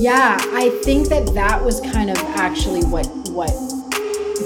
[0.00, 3.50] Yeah, I think that that was kind of actually what what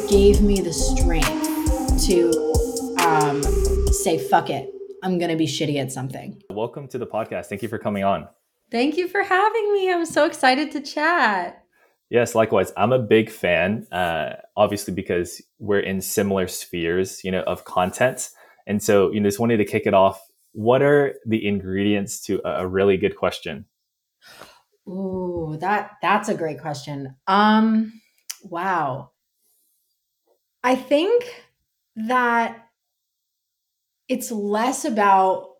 [0.09, 2.31] gave me the strength to
[3.07, 3.43] um,
[3.93, 4.73] say fuck it.
[5.03, 6.43] I'm gonna be shitty at something.
[6.49, 7.47] Welcome to the podcast.
[7.47, 8.29] Thank you for coming on.
[8.71, 9.93] Thank you for having me.
[9.93, 11.63] I'm so excited to chat.
[12.09, 12.73] Yes, likewise.
[12.79, 18.31] I'm a big fan, uh, obviously because we're in similar spheres, you know, of content,
[18.67, 20.19] and so you know, just wanted to kick it off.
[20.53, 23.67] What are the ingredients to a, a really good question?
[24.89, 27.17] Ooh, that that's a great question.
[27.27, 28.01] Um,
[28.43, 29.13] wow.
[30.65, 31.45] I think
[31.95, 32.69] that
[34.09, 35.57] it's less about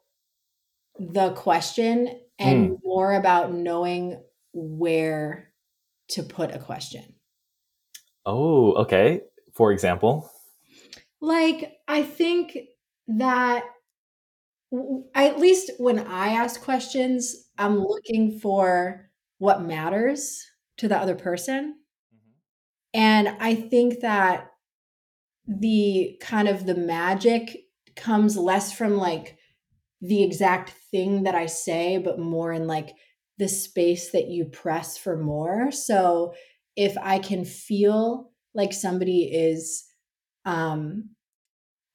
[0.99, 2.83] the question and Mm.
[2.83, 4.23] more about knowing
[4.53, 5.53] where
[6.09, 7.17] to put a question.
[8.27, 9.23] Oh, okay.
[9.53, 10.29] For example,
[11.21, 12.59] Like, I think
[13.09, 13.65] that
[14.71, 19.11] w- at least when I ask questions, I'm looking for
[19.43, 20.47] what matters
[20.79, 21.75] to the other person.
[22.95, 24.51] And I think that
[25.47, 27.65] the kind of the magic
[27.97, 29.37] comes less from like
[30.01, 32.95] the exact thing that I say, but more in like
[33.39, 35.73] the space that you press for more.
[35.73, 36.35] So
[36.77, 39.85] if I can feel like somebody is
[40.47, 41.11] um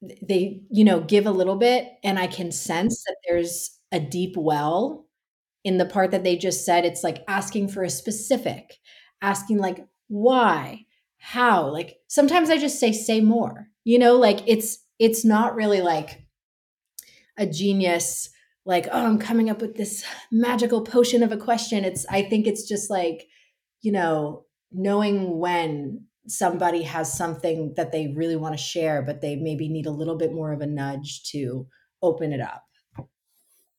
[0.02, 4.36] they you know give a little bit and I can sense that there's a deep
[4.38, 5.07] well
[5.64, 8.76] in the part that they just said it's like asking for a specific
[9.22, 10.86] asking like why
[11.18, 15.82] how like sometimes i just say say more you know like it's it's not really
[15.82, 16.26] like
[17.38, 18.30] a genius
[18.66, 22.48] like oh i'm coming up with this magical potion of a question it's i think
[22.48, 23.28] it's just like
[23.82, 29.36] you know knowing when somebody has something that they really want to share but they
[29.36, 31.68] maybe need a little bit more of a nudge to
[32.02, 32.68] open it up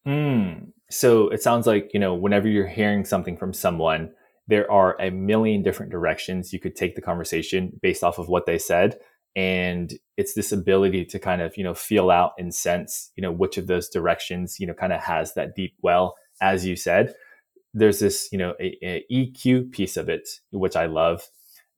[0.07, 0.73] Mm.
[0.91, 4.11] So it sounds like, you know, whenever you're hearing something from someone,
[4.47, 8.47] there are a million different directions you could take the conversation based off of what
[8.47, 8.98] they said.
[9.36, 13.30] And it's this ability to kind of, you know, feel out and sense, you know,
[13.30, 17.14] which of those directions, you know, kind of has that deep well, as you said.
[17.74, 21.29] There's this, you know, a, a EQ piece of it, which I love.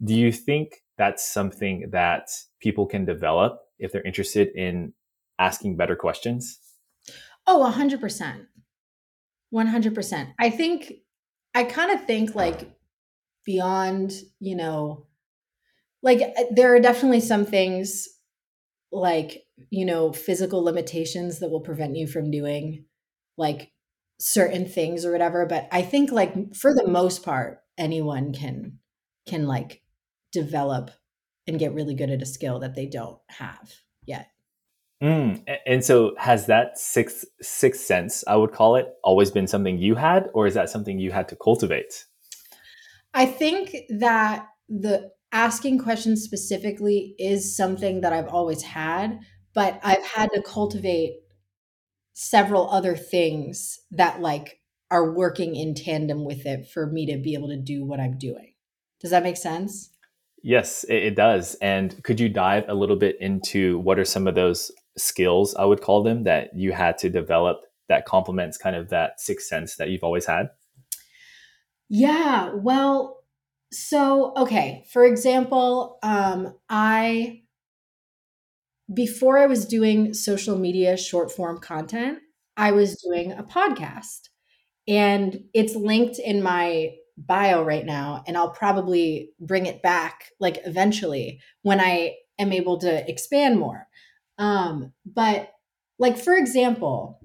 [0.03, 2.29] Do you think that's something that
[2.61, 4.95] people can develop if they're interested in
[5.41, 6.61] asking better questions?
[7.47, 8.47] oh 100%
[9.53, 10.93] 100% i think
[11.55, 12.71] i kind of think like
[13.45, 15.07] beyond you know
[16.03, 18.09] like uh, there are definitely some things
[18.93, 22.85] like you know physical limitations that will prevent you from doing
[23.37, 23.71] like
[24.19, 28.79] certain things or whatever but i think like for the most part anyone can
[29.27, 29.83] can like
[30.33, 30.91] develop
[31.47, 33.73] and get really good at a skill that they don't have
[34.05, 34.29] yet
[35.03, 35.43] Mm.
[35.67, 39.95] And so, has that sixth sixth sense, I would call it, always been something you
[39.95, 42.05] had, or is that something you had to cultivate?
[43.13, 49.19] i think that the asking questions specifically is something that i've always had
[49.53, 51.15] but i've had to cultivate
[52.15, 57.35] several other things that like are working in tandem with it for me to be
[57.35, 58.53] able to do what I'm doing.
[59.01, 59.91] Does that make sense?
[60.43, 61.55] Yes, it, it does.
[61.63, 64.71] And could you dive a little bit into what are some of those
[65.03, 69.21] skills, I would call them, that you had to develop that complements kind of that
[69.21, 70.51] sixth sense that you've always had?
[71.89, 73.19] Yeah, well,
[73.73, 77.43] so okay, for example, um I
[78.93, 82.19] before I was doing social media short form content,
[82.57, 84.29] I was doing a podcast.
[84.89, 90.59] And it's linked in my bio right now and I'll probably bring it back like
[90.65, 93.87] eventually when I am able to expand more.
[94.41, 95.53] Um but
[95.99, 97.21] like for example,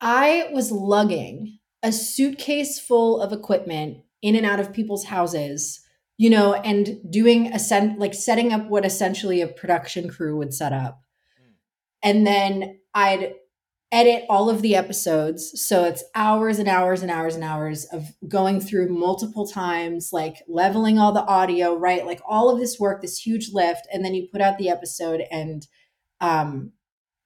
[0.00, 5.80] I was lugging a suitcase full of equipment in and out of people's houses,
[6.16, 10.52] you know, and doing a sen- like setting up what essentially a production crew would
[10.52, 11.00] set up.
[12.02, 13.34] And then I'd
[13.92, 15.60] edit all of the episodes.
[15.60, 20.36] So it's hours and hours and hours and hours of going through multiple times, like
[20.48, 22.04] leveling all the audio, right?
[22.04, 25.22] Like all of this work, this huge lift, and then you put out the episode
[25.30, 25.66] and
[26.20, 26.72] um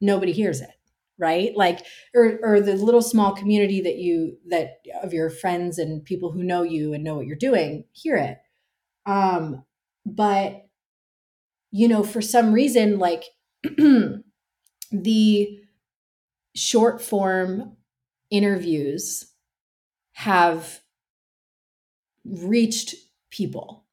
[0.00, 0.70] nobody hears it
[1.18, 1.84] right like
[2.14, 6.42] or or the little small community that you that of your friends and people who
[6.42, 8.38] know you and know what you're doing hear it
[9.06, 9.62] um
[10.06, 10.66] but
[11.70, 13.24] you know for some reason like
[14.90, 15.60] the
[16.54, 17.76] short form
[18.30, 19.32] interviews
[20.12, 20.80] have
[22.24, 22.94] reached
[23.30, 23.84] people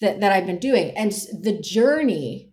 [0.00, 0.96] that that I've been doing.
[0.96, 2.52] And the journey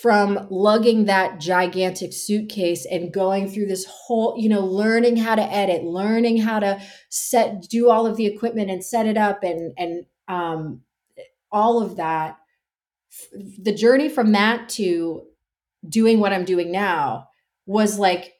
[0.00, 5.42] from lugging that gigantic suitcase and going through this whole you know learning how to
[5.42, 9.72] edit learning how to set do all of the equipment and set it up and
[9.76, 10.80] and um
[11.50, 12.36] all of that
[13.58, 15.22] the journey from that to
[15.88, 17.26] doing what i'm doing now
[17.66, 18.34] was like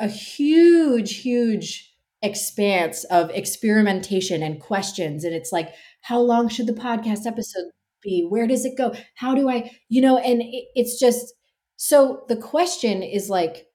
[0.00, 1.90] a huge huge
[2.22, 7.64] expanse of experimentation and questions and it's like how long should the podcast episode
[8.04, 8.24] be?
[8.28, 8.94] Where does it go?
[9.16, 11.34] How do I, you know, and it, it's just
[11.76, 13.66] so the question is like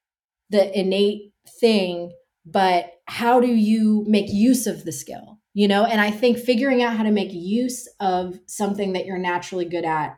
[0.50, 2.14] the innate thing,
[2.46, 5.40] but how do you make use of the skill?
[5.54, 9.18] You know, and I think figuring out how to make use of something that you're
[9.18, 10.16] naturally good at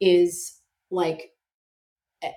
[0.00, 0.58] is
[0.90, 1.30] like
[2.22, 2.32] eh,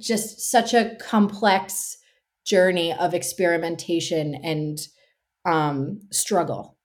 [0.00, 1.98] just such a complex
[2.44, 4.78] journey of experimentation and
[5.44, 6.76] um, struggle.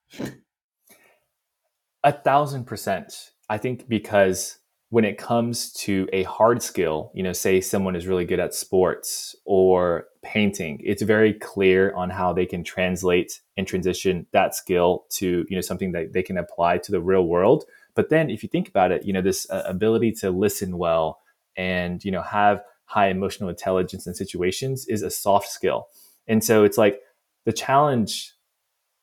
[2.04, 3.32] A thousand percent.
[3.50, 4.58] I think because
[4.90, 8.56] when it comes to a hard skill, you know, say someone is really good at
[8.56, 15.06] sports or painting, it's very clear on how they can translate and transition that skill
[15.10, 17.66] to, you know, something that they can apply to the real world.
[17.94, 21.20] But then if you think about it, you know, this uh, ability to listen well
[21.56, 25.88] and, you know, have high emotional intelligence in situations is a soft skill.
[26.28, 27.00] And so it's like
[27.46, 28.34] the challenge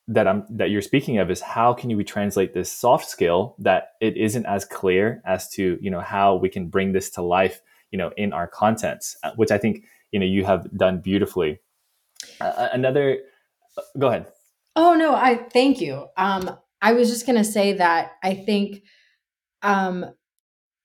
[0.09, 3.91] that I'm that you're speaking of is how can you translate this soft skill that
[4.01, 7.61] it isn't as clear as to you know how we can bring this to life
[7.91, 11.59] you know in our contents uh, which I think you know you have done beautifully.
[12.39, 13.19] Uh, another
[13.77, 14.27] uh, go ahead.
[14.75, 16.07] Oh no I thank you.
[16.17, 18.83] Um I was just going to say that I think
[19.61, 20.05] um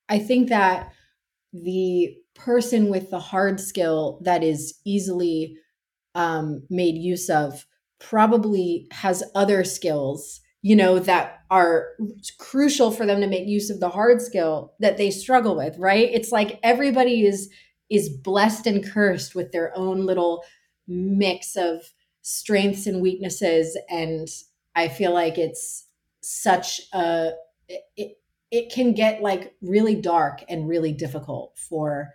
[0.08, 0.92] I think that
[1.52, 5.56] the person with the hard skill that is easily
[6.14, 7.66] um, made use of
[7.98, 11.88] probably has other skills you know that are
[12.38, 16.08] crucial for them to make use of the hard skill that they struggle with right?
[16.12, 17.50] It's like everybody is
[17.90, 20.44] is blessed and cursed with their own little
[20.88, 21.92] mix of
[22.22, 24.28] strengths and weaknesses and
[24.76, 25.86] i feel like it's
[26.22, 27.30] such a
[27.96, 28.16] it,
[28.50, 32.10] it can get like really dark and really difficult for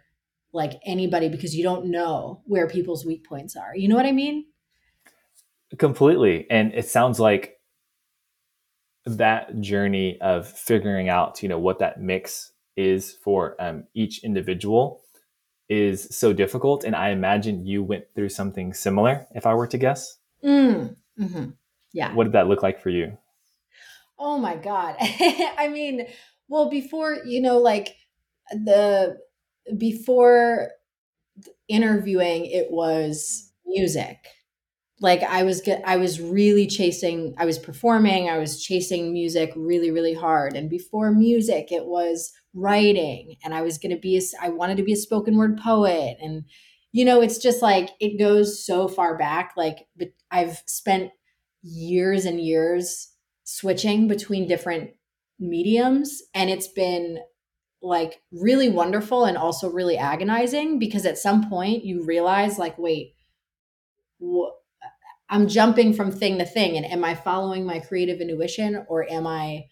[0.54, 4.12] like anybody because you don't know where people's weak points are you know what i
[4.12, 4.46] mean
[5.78, 6.48] Completely.
[6.50, 7.60] And it sounds like
[9.06, 15.02] that journey of figuring out, you know, what that mix is for um, each individual
[15.68, 16.86] is so difficult.
[16.86, 20.18] And I imagine you went through something similar, if I were to guess.
[20.44, 21.50] Mm, mm-hmm.
[21.92, 22.14] Yeah.
[22.14, 23.18] What did that look like for you?
[24.18, 24.96] Oh my God.
[25.02, 26.08] I mean,
[26.48, 27.96] well, before, you know, like
[28.52, 29.18] the,
[29.78, 30.72] before
[31.68, 34.18] interviewing, it was music.
[35.00, 39.92] Like i was i was really chasing i was performing i was chasing music really
[39.92, 40.56] really hard.
[40.56, 44.78] And before music it was writing and i was going to be a, i wanted
[44.78, 46.18] to be a spoken word poet.
[46.20, 46.46] And
[46.94, 51.12] you know it's just like it goes so far back like but i've spent
[51.62, 53.10] years and years
[53.44, 54.92] switching between different
[55.40, 57.20] mediums and it's been
[57.88, 63.14] like really wonderful and also really agonizing because at some point you realize like wait
[64.20, 64.54] what
[65.30, 69.26] I'm jumping from thing to thing and am I following my creative intuition or am
[69.26, 69.66] I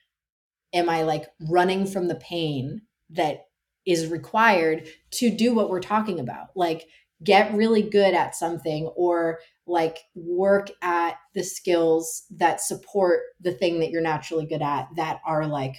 [0.73, 3.45] am I like running from the pain that
[3.85, 6.47] is required to do what we're talking about?
[6.55, 6.85] Like
[7.23, 13.79] get really good at something or like work at the skills that support the thing
[13.79, 15.75] that you're naturally good at that are like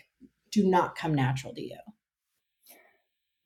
[0.50, 1.76] do not come natural to you.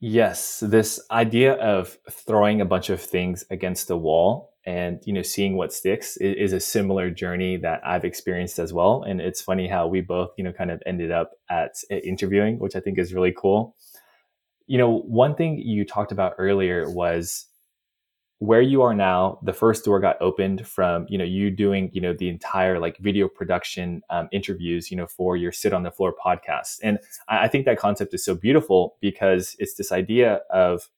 [0.02, 5.22] Yes, this idea of throwing a bunch of things against the wall and you know
[5.22, 9.02] seeing what sticks is, is, a similar journey that i've experienced as well.
[9.02, 12.76] And it's funny how we both you know kind of ended up at interviewing which
[12.76, 13.76] i think is really cool.
[14.66, 17.46] You know one thing you talked about earlier was
[18.40, 22.00] where you are now the first door got opened from you know you doing you
[22.00, 25.90] know the entire like video production um, interviews you know for your sit on the
[25.90, 30.40] floor podcast and I, I think that concept is so beautiful because it's this idea
[30.50, 30.88] of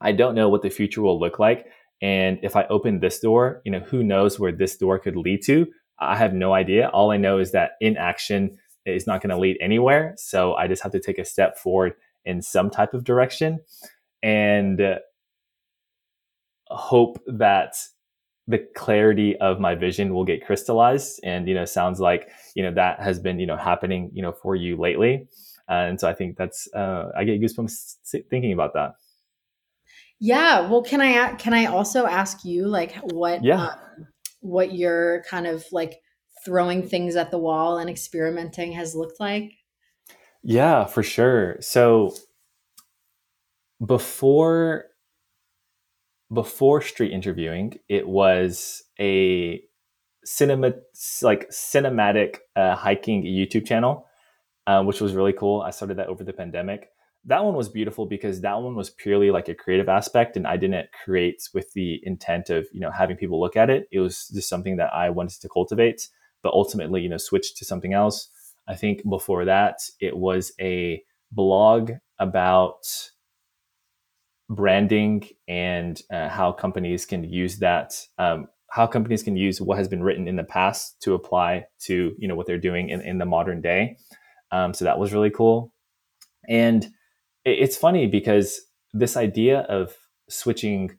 [0.00, 1.66] i don't know what the future will look like
[2.02, 5.42] and if I open this door, you know, who knows where this door could lead
[5.44, 5.66] to?
[5.98, 6.88] I have no idea.
[6.88, 10.14] All I know is that inaction is not going to lead anywhere.
[10.16, 11.92] So I just have to take a step forward
[12.24, 13.60] in some type of direction
[14.22, 14.98] and uh,
[16.70, 17.76] hope that
[18.46, 21.20] the clarity of my vision will get crystallized.
[21.22, 24.32] And, you know, sounds like, you know, that has been, you know, happening, you know,
[24.32, 25.28] for you lately.
[25.68, 27.96] Uh, and so I think that's, uh, I get goosebumps
[28.28, 28.94] thinking about that.
[30.18, 30.68] Yeah.
[30.68, 33.68] Well, can I can I also ask you like what yeah.
[33.68, 34.06] Um,
[34.40, 36.00] what your kind of like
[36.44, 39.52] throwing things at the wall and experimenting has looked like?
[40.42, 41.56] Yeah, for sure.
[41.60, 42.14] So
[43.84, 44.89] before
[46.32, 49.62] before street interviewing, it was a
[50.24, 50.74] cinema
[51.22, 54.06] like cinematic uh, hiking YouTube channel,
[54.66, 55.62] uh, which was really cool.
[55.62, 56.88] I started that over the pandemic.
[57.24, 60.56] That one was beautiful because that one was purely like a creative aspect, and I
[60.56, 63.88] didn't create with the intent of you know having people look at it.
[63.90, 66.08] It was just something that I wanted to cultivate,
[66.42, 68.30] but ultimately you know switched to something else.
[68.68, 72.86] I think before that it was a blog about
[74.50, 79.88] branding and uh, how companies can use that um, how companies can use what has
[79.88, 83.18] been written in the past to apply to you know what they're doing in, in
[83.18, 83.96] the modern day.
[84.52, 85.72] Um, so that was really cool.
[86.48, 86.84] And
[87.44, 88.60] it, it's funny because
[88.92, 89.96] this idea of
[90.28, 90.96] switching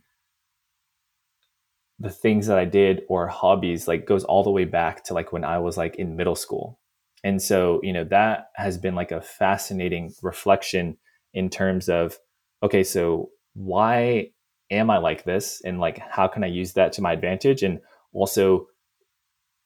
[1.99, 5.31] the things that i did or hobbies like goes all the way back to like
[5.31, 6.79] when i was like in middle school.
[7.23, 10.97] And so you know that has been like a fascinating reflection
[11.33, 12.17] in terms of
[12.63, 14.31] okay so why
[14.69, 15.61] am I like this?
[15.65, 17.63] And like, how can I use that to my advantage?
[17.63, 17.79] And
[18.13, 18.67] also,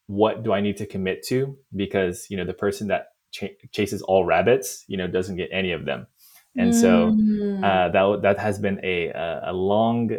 [0.08, 1.58] what do I need to commit to?
[1.76, 5.72] Because, you know, the person that ch- chases all rabbits, you know, doesn't get any
[5.72, 6.08] of them.
[6.58, 7.62] And mm.
[7.62, 9.12] so uh, that, that has been a,
[9.44, 10.12] a long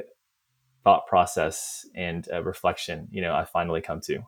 [0.85, 4.19] thought process and reflection, you know, I finally come to.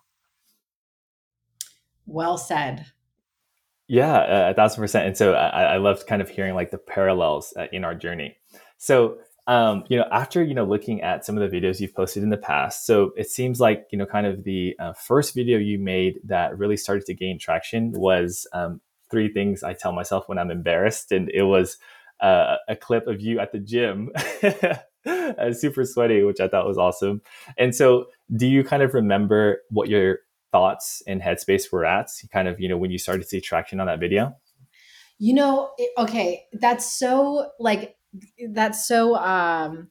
[2.07, 2.87] Well said.
[3.87, 5.07] Yeah, a thousand percent.
[5.07, 8.37] And so I, I loved kind of hearing like the parallels uh, in our journey.
[8.77, 12.23] So um, you know, after you know looking at some of the videos you've posted
[12.23, 15.59] in the past, so it seems like you know kind of the uh, first video
[15.59, 20.29] you made that really started to gain traction was um, three things I tell myself
[20.29, 21.79] when I'm embarrassed, and it was
[22.21, 24.11] uh, a clip of you at the gym,
[25.07, 27.23] uh, super sweaty, which I thought was awesome.
[27.57, 30.19] And so, do you kind of remember what your
[30.53, 33.81] thoughts and headspace were at, kind of you know when you started to see traction
[33.81, 34.37] on that video?
[35.19, 37.97] You know, okay, that's so like
[38.53, 39.89] that's so um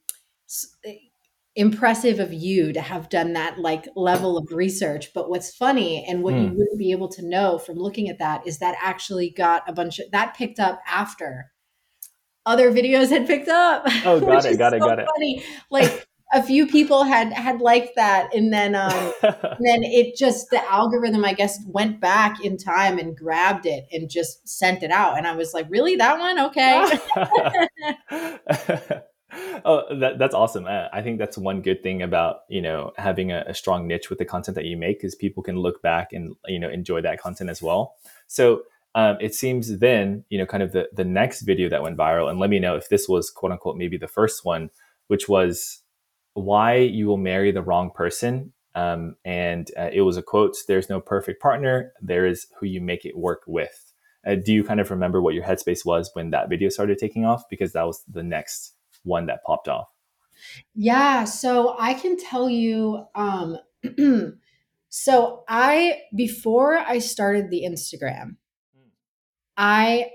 [1.58, 6.22] impressive of you to have done that like level of research but what's funny and
[6.22, 6.44] what mm.
[6.44, 6.58] you hmm.
[6.58, 9.98] wouldn't be able to know from looking at that is that actually got a bunch
[9.98, 11.52] of that picked up after
[12.46, 15.40] other videos had picked up oh got it got it so got funny.
[15.40, 18.34] it like a few people had had liked that.
[18.36, 22.98] And then um and then it just the algorithm i guess went back in time
[22.98, 25.18] and grabbed it and just sent it out.
[25.18, 25.96] And i was like really?
[25.96, 26.40] That one?
[26.40, 27.00] Okay.
[29.66, 30.66] Oh that, that's awesome.
[30.68, 34.20] I think that's one good thing about you know having a, a strong niche with
[34.20, 37.20] the content that you make is people can look back and you know enjoy that
[37.20, 37.96] content as well.
[38.28, 38.62] So
[38.96, 42.30] um, it seems then you know kind of the the next video that went viral
[42.30, 44.70] and let me know if this was quote unquote maybe the first one
[45.08, 45.82] which was
[46.38, 48.54] why you will marry the wrong person.
[48.76, 52.80] Um, and uh, it was a quote There's no perfect partner, there is who you
[52.80, 53.94] make it work with.
[54.26, 57.26] Uh, do you kind of remember what your headspace was when that video started taking
[57.26, 57.44] off?
[57.50, 59.88] Because that was the next one that popped off.
[60.76, 61.24] Yeah.
[61.24, 63.06] So I can tell you.
[63.16, 63.58] Um,
[64.90, 68.36] so I, before I started the Instagram,
[69.56, 70.12] I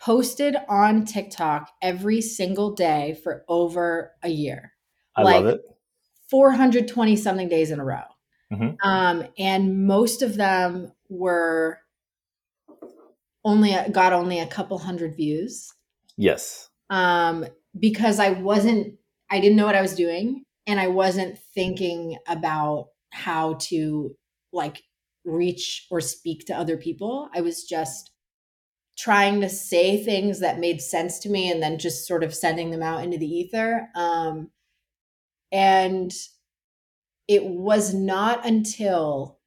[0.00, 4.71] posted on TikTok every single day for over a year.
[5.16, 5.60] I like love it.
[6.30, 8.02] 420 something days in a row.
[8.52, 8.88] Mm-hmm.
[8.88, 11.78] Um, and most of them were
[13.44, 15.72] only got only a couple hundred views.
[16.16, 16.68] Yes.
[16.90, 17.46] Um,
[17.78, 18.94] because I wasn't,
[19.30, 24.14] I didn't know what I was doing, and I wasn't thinking about how to
[24.52, 24.82] like
[25.24, 27.28] reach or speak to other people.
[27.34, 28.10] I was just
[28.98, 32.70] trying to say things that made sense to me and then just sort of sending
[32.70, 33.88] them out into the ether.
[33.94, 34.50] Um,
[35.52, 36.12] and
[37.26, 39.38] it was not until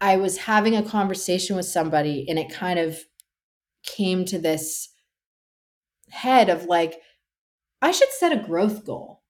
[0.00, 3.04] I was having a conversation with somebody and it kind of
[3.84, 4.90] came to this
[6.10, 7.00] head of like,
[7.82, 9.22] I should set a growth goal.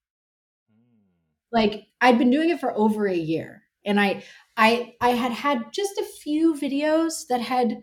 [1.50, 4.22] Like I'd been doing it for over a year and I
[4.56, 7.82] I I had had just a few videos that had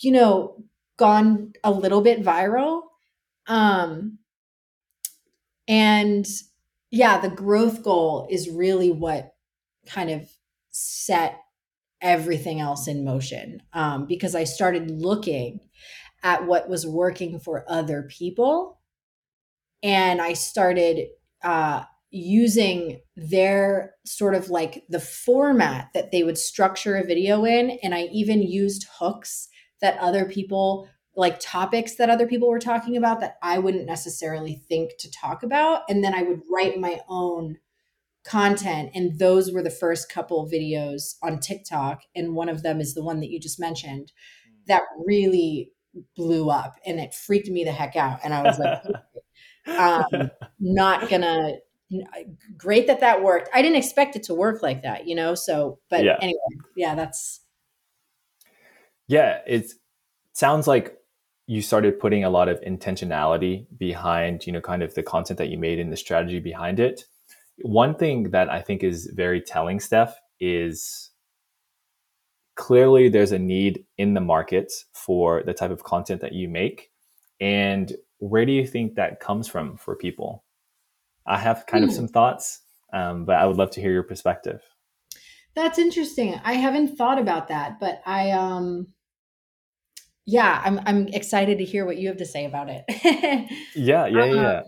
[0.00, 0.62] you know
[0.96, 2.82] gone a little bit viral
[3.46, 4.18] um
[5.68, 6.26] and
[6.90, 9.34] yeah, the growth goal is really what
[9.86, 10.28] kind of
[10.70, 11.40] set
[12.00, 15.60] everything else in motion um, because I started looking
[16.22, 18.80] at what was working for other people.
[19.82, 21.08] And I started
[21.42, 27.78] uh, using their sort of like the format that they would structure a video in.
[27.82, 29.48] And I even used hooks
[29.80, 34.62] that other people like topics that other people were talking about that I wouldn't necessarily
[34.68, 35.82] think to talk about.
[35.88, 37.58] And then I would write my own
[38.24, 38.90] content.
[38.94, 42.02] And those were the first couple videos on TikTok.
[42.16, 44.12] And one of them is the one that you just mentioned
[44.46, 44.54] hmm.
[44.66, 45.70] that really
[46.16, 48.18] blew up and it freaked me the heck out.
[48.24, 48.82] And I was like,
[50.12, 51.52] um, not gonna,
[52.56, 53.48] great that that worked.
[53.54, 55.36] I didn't expect it to work like that, you know?
[55.36, 56.16] So, but yeah.
[56.20, 56.38] anyway,
[56.76, 57.40] yeah, that's.
[59.06, 59.70] Yeah, it
[60.32, 60.98] sounds like
[61.46, 65.48] you started putting a lot of intentionality behind, you know, kind of the content that
[65.48, 67.04] you made and the strategy behind it.
[67.62, 71.10] One thing that I think is very telling, Steph, is
[72.56, 76.90] clearly there's a need in the market for the type of content that you make.
[77.40, 80.44] And where do you think that comes from for people?
[81.26, 81.88] I have kind mm.
[81.88, 81.96] of hmm.
[81.96, 84.62] some thoughts, um, but I would love to hear your perspective.
[85.54, 86.40] That's interesting.
[86.44, 88.88] I haven't thought about that, but I um
[90.26, 92.84] yeah, I'm I'm excited to hear what you have to say about it.
[93.74, 94.62] yeah, yeah, um, yeah.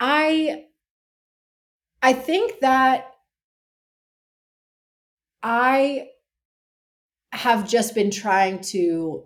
[0.00, 0.66] I
[2.02, 3.12] I think that
[5.42, 6.08] I
[7.32, 9.24] have just been trying to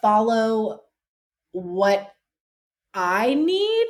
[0.00, 0.80] follow
[1.52, 2.14] what
[2.94, 3.86] I need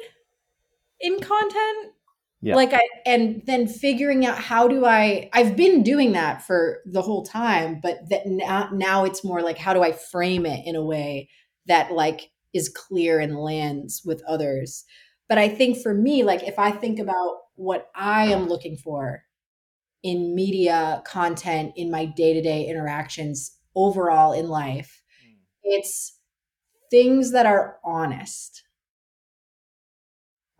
[1.00, 1.92] in content.
[2.40, 2.54] Yeah.
[2.54, 7.02] Like I and then figuring out how do I I've been doing that for the
[7.02, 10.76] whole time, but that now now it's more like how do I frame it in
[10.76, 11.28] a way
[11.66, 14.84] that like is clear and lands with others.
[15.28, 19.24] But I think for me, like if I think about what I am looking for
[20.04, 25.34] in media content in my day-to-day interactions overall in life, mm.
[25.64, 26.16] it's
[26.90, 28.62] things that are honest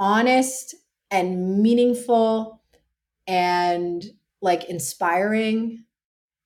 [0.01, 0.75] honest
[1.11, 2.63] and meaningful
[3.27, 4.05] and
[4.41, 5.85] like inspiring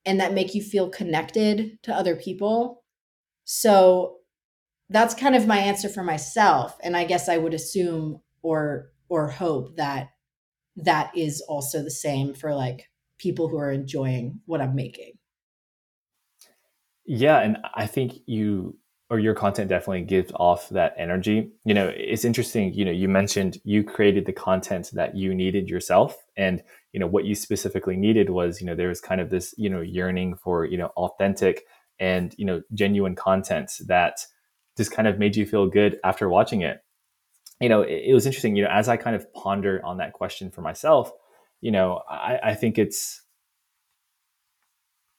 [0.04, 2.82] and that make you feel connected to other people.
[3.44, 4.18] So
[4.88, 9.28] that's kind of my answer for myself and I guess I would assume or or
[9.28, 10.10] hope that
[10.76, 12.88] that is also the same for like
[13.18, 15.12] people who are enjoying what I'm making.
[17.04, 18.78] Yeah, and I think you
[19.12, 21.52] or your content definitely gives off that energy.
[21.66, 25.68] You know, it's interesting, you know, you mentioned you created the content that you needed
[25.68, 26.62] yourself and
[26.94, 29.68] you know what you specifically needed was, you know, there was kind of this, you
[29.68, 31.64] know, yearning for, you know, authentic
[32.00, 34.16] and, you know, genuine content that
[34.78, 36.78] just kind of made you feel good after watching it.
[37.60, 40.14] You know, it, it was interesting, you know, as I kind of ponder on that
[40.14, 41.12] question for myself,
[41.60, 43.20] you know, I, I think it's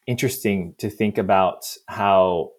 [0.08, 2.53] interesting to think about how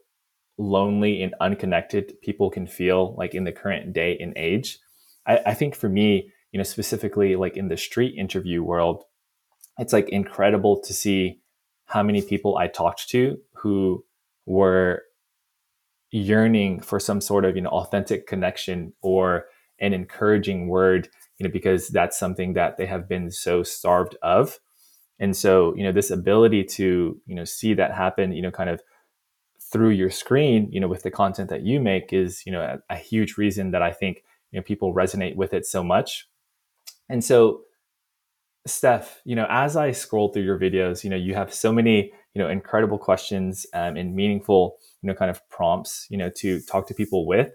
[0.58, 4.78] lonely and unconnected people can feel like in the current day and age.
[5.26, 9.04] I, I think for me, you know, specifically like in the street interview world,
[9.78, 11.40] it's like incredible to see
[11.86, 14.04] how many people I talked to who
[14.46, 15.02] were
[16.14, 19.46] yearning for some sort of you know authentic connection or
[19.80, 24.60] an encouraging word you know because that's something that they have been so starved of
[25.18, 28.70] and so you know this ability to you know see that happen you know kind
[28.70, 28.80] of
[29.74, 32.94] through your screen, you know, with the content that you make is, you know, a,
[32.94, 36.28] a huge reason that I think, you know, people resonate with it so much.
[37.08, 37.62] And so,
[38.68, 42.12] Steph, you know, as I scroll through your videos, you know, you have so many,
[42.34, 46.60] you know, incredible questions um, and meaningful, you know, kind of prompts, you know, to
[46.60, 47.50] talk to people with.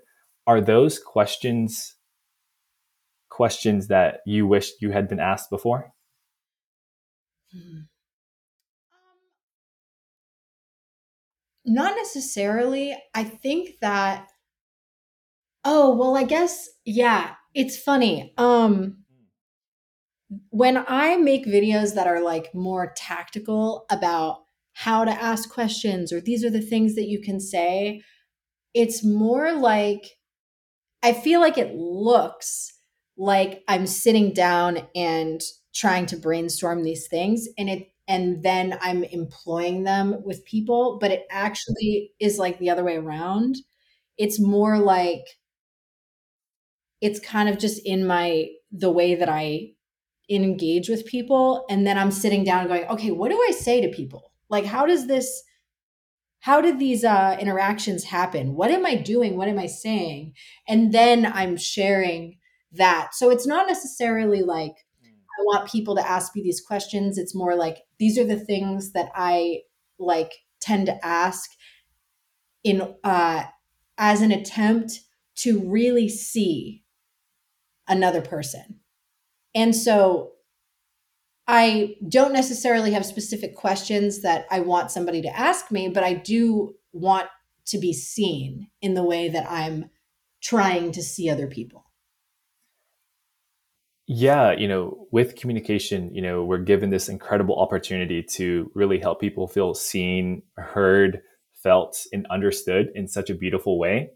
[0.46, 1.96] Are those questions
[3.30, 5.94] questions that you wish you had been asked before?
[7.54, 7.84] Hmm.
[11.66, 12.96] Not necessarily.
[13.14, 14.28] I think that
[15.66, 18.34] oh, well, I guess yeah, it's funny.
[18.38, 18.98] Um
[20.50, 24.44] when I make videos that are like more tactical about
[24.74, 28.02] how to ask questions or these are the things that you can say,
[28.74, 30.06] it's more like
[31.02, 32.74] I feel like it looks
[33.18, 35.42] like I'm sitting down and
[35.74, 41.12] trying to brainstorm these things and it and then I'm employing them with people, but
[41.12, 43.58] it actually is like the other way around.
[44.18, 45.24] It's more like
[47.02, 49.70] it's kind of just in my the way that I
[50.30, 53.96] engage with people and then I'm sitting down going, "Okay, what do I say to
[53.96, 54.34] people?
[54.50, 55.44] Like how does this
[56.42, 58.56] how did these uh, interactions happen?
[58.56, 59.38] What am I doing?
[59.38, 60.34] What am I saying?
[60.68, 62.38] And then I'm sharing
[62.72, 63.10] that.
[63.14, 64.72] So it's not necessarily like
[65.04, 67.18] I want people to ask me these questions.
[67.18, 69.62] It's more like these are the things that I
[69.98, 71.50] like tend to ask
[72.64, 73.44] in uh,
[73.98, 75.02] as an attempt
[75.36, 76.84] to really see
[77.88, 78.80] another person.
[79.56, 80.34] And so
[81.48, 86.14] I don't necessarily have specific questions that I want somebody to ask me, but I
[86.14, 87.28] do want
[87.68, 89.90] to be seen in the way that I'm
[90.42, 91.89] trying to see other people.
[94.12, 99.22] Yeah, you know, with communication, you know, we're given this incredible opportunity to really help
[99.22, 101.22] people feel seen, heard,
[101.62, 104.10] felt and understood in such a beautiful way.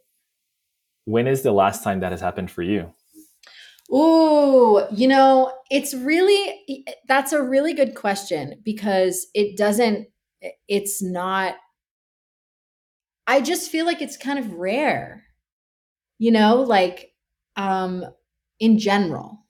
[1.05, 2.91] When is the last time that has happened for you?
[3.91, 10.07] Oh, you know, it's really that's a really good question because it doesn't
[10.67, 11.53] it's not
[13.27, 15.23] I just feel like it's kind of rare.
[16.17, 17.11] You know, like
[17.57, 18.05] um
[18.59, 19.42] in general.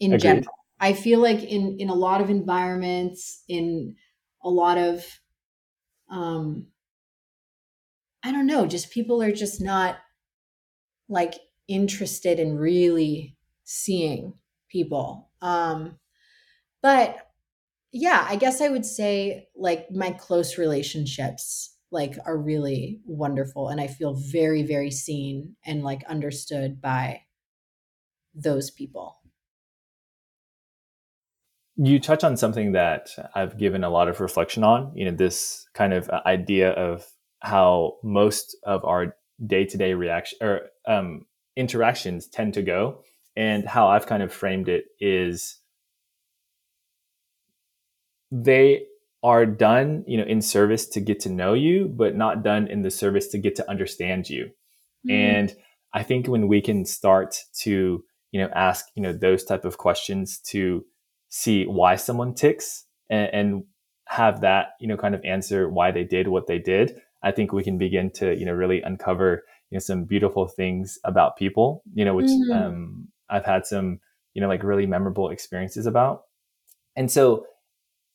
[0.00, 0.18] In Agreed.
[0.18, 0.54] general.
[0.80, 3.96] I feel like in in a lot of environments in
[4.42, 5.20] a lot of
[6.10, 6.68] um
[8.22, 9.98] I don't know, just people are just not
[11.08, 11.34] like
[11.68, 14.34] interested in really seeing
[14.68, 15.30] people.
[15.40, 15.98] Um,
[16.82, 17.30] but
[17.92, 23.80] yeah, I guess I would say like my close relationships like are really wonderful and
[23.80, 27.22] I feel very very seen and like understood by
[28.34, 29.19] those people.
[31.82, 35.66] You touch on something that I've given a lot of reflection on, you know, this
[35.72, 37.06] kind of uh, idea of
[37.38, 39.16] how most of our
[39.46, 41.24] day-to-day reaction or um,
[41.56, 43.02] interactions tend to go
[43.34, 45.58] and how I've kind of framed it is
[48.30, 48.84] they
[49.22, 52.82] are done, you know, in service to get to know you, but not done in
[52.82, 54.50] the service to get to understand you.
[55.08, 55.10] Mm-hmm.
[55.12, 55.56] And
[55.94, 59.78] I think when we can start to, you know, ask, you know, those type of
[59.78, 60.84] questions to
[61.30, 63.64] see why someone ticks and, and
[64.08, 67.52] have that, you know, kind of answer why they did what they did, I think
[67.52, 71.82] we can begin to, you know, really uncover, you know, some beautiful things about people,
[71.94, 72.52] you know, which mm-hmm.
[72.52, 74.00] um, I've had some,
[74.34, 76.22] you know, like really memorable experiences about.
[76.96, 77.46] And so,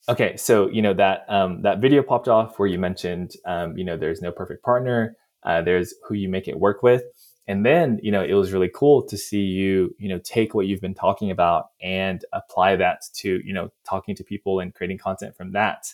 [0.10, 3.84] okay, so you know that um, that video popped off where you mentioned, um, you
[3.84, 5.16] know, there's no perfect partner.
[5.44, 7.04] Uh, there's who you make it work with,
[7.48, 10.68] and then you know it was really cool to see you, you know, take what
[10.68, 14.98] you've been talking about and apply that to you know talking to people and creating
[14.98, 15.88] content from that.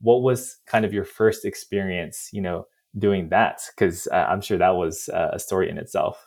[0.00, 2.66] What was kind of your first experience, you know,
[2.98, 3.62] doing that?
[3.74, 6.24] Because uh, I'm sure that was uh, a story in itself.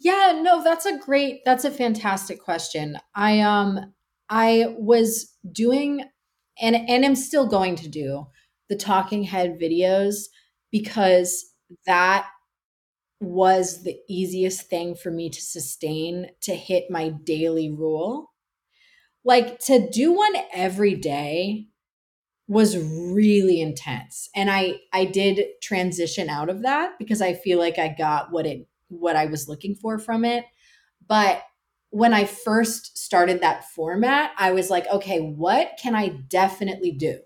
[0.00, 2.98] Yeah, no, that's a great that's a fantastic question.
[3.14, 3.92] I um
[4.30, 6.04] I was doing
[6.60, 8.26] and and i'm still going to do
[8.68, 10.24] the talking head videos
[10.70, 11.46] because
[11.86, 12.28] that
[13.20, 18.32] was the easiest thing for me to sustain to hit my daily rule.
[19.24, 21.68] Like to do one every day
[22.48, 24.28] was really intense.
[24.34, 28.46] And I I did transition out of that because I feel like I got what
[28.46, 30.44] it what I was looking for from it.
[31.06, 31.42] But
[31.90, 37.20] when I first started that format, I was like, okay, what can I definitely do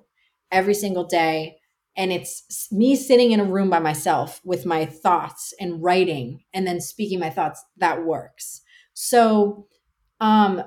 [0.53, 1.59] every single day?
[1.97, 6.67] And it's me sitting in a room by myself with my thoughts and writing and
[6.67, 7.63] then speaking my thoughts.
[7.77, 8.63] That works.
[8.95, 9.67] So,
[10.21, 10.63] um,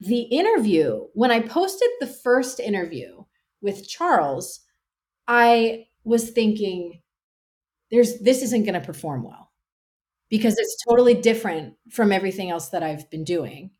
[0.00, 3.24] the interview, when I posted the first interview
[3.62, 4.60] with Charles,
[5.28, 7.00] I was thinking,
[7.90, 9.52] there's this isn't going to perform well
[10.28, 13.70] because it's totally different from everything else that I've been doing.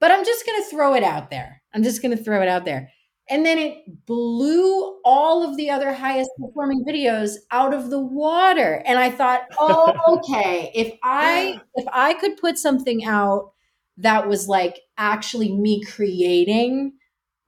[0.00, 1.62] But I'm just going to throw it out there.
[1.74, 2.90] I'm just going to throw it out there.
[3.30, 8.82] And then it blew all of the other highest performing videos out of the water.
[8.84, 13.52] And I thought, "Oh, okay, if I if I could put something out
[13.98, 16.92] that was like actually me creating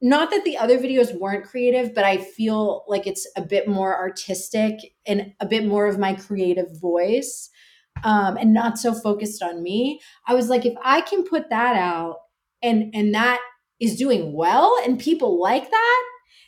[0.02, 3.96] not that the other videos weren't creative, but I feel like it's a bit more
[3.96, 4.74] artistic
[5.06, 7.48] and a bit more of my creative voice
[8.02, 10.00] um, and not so focused on me.
[10.26, 12.16] I was like, if I can put that out
[12.62, 13.40] and and that
[13.82, 16.04] is doing well and people like that,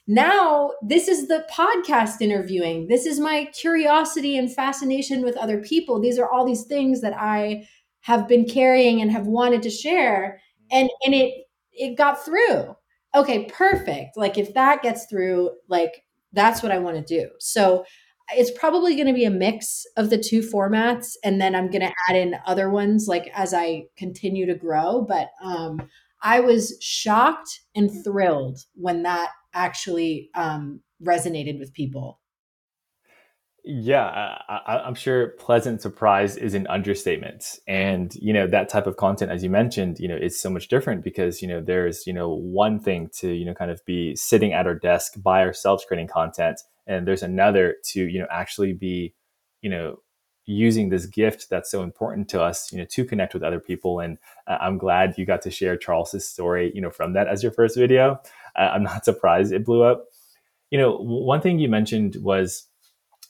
[0.07, 2.87] now this is the podcast interviewing.
[2.87, 6.01] This is my curiosity and fascination with other people.
[6.01, 7.67] These are all these things that I
[8.03, 10.41] have been carrying and have wanted to share.
[10.71, 11.35] And and it
[11.73, 12.77] it got through.
[13.17, 14.17] Okay, perfect.
[14.17, 17.31] Like if that gets through, like that's what I want to do.
[17.41, 17.85] So
[18.33, 21.83] it's probably going to be a mix of the two formats and then i'm going
[21.83, 25.79] to add in other ones like as i continue to grow but um,
[26.25, 32.21] i was shocked and thrilled when that actually um, resonated with people.
[33.67, 37.59] Yeah I, i'm sure pleasant surprise is an understatement.
[37.67, 40.69] And you know that type of content as you mentioned you know is so much
[40.69, 44.15] different because you know there's you know one thing to you know kind of be
[44.17, 46.61] sitting at our desk by ourselves creating content.
[46.87, 49.15] And there's another to you know actually be
[49.63, 49.97] you know
[50.47, 54.01] using this gift that's so important to us you know to connect with other people.
[54.01, 57.43] And uh, i'm glad you got to share charles's story you know from that as
[57.43, 58.21] your first video.
[58.57, 60.07] Uh, i'm not surprised it blew up.
[60.71, 62.67] You know one thing you mentioned was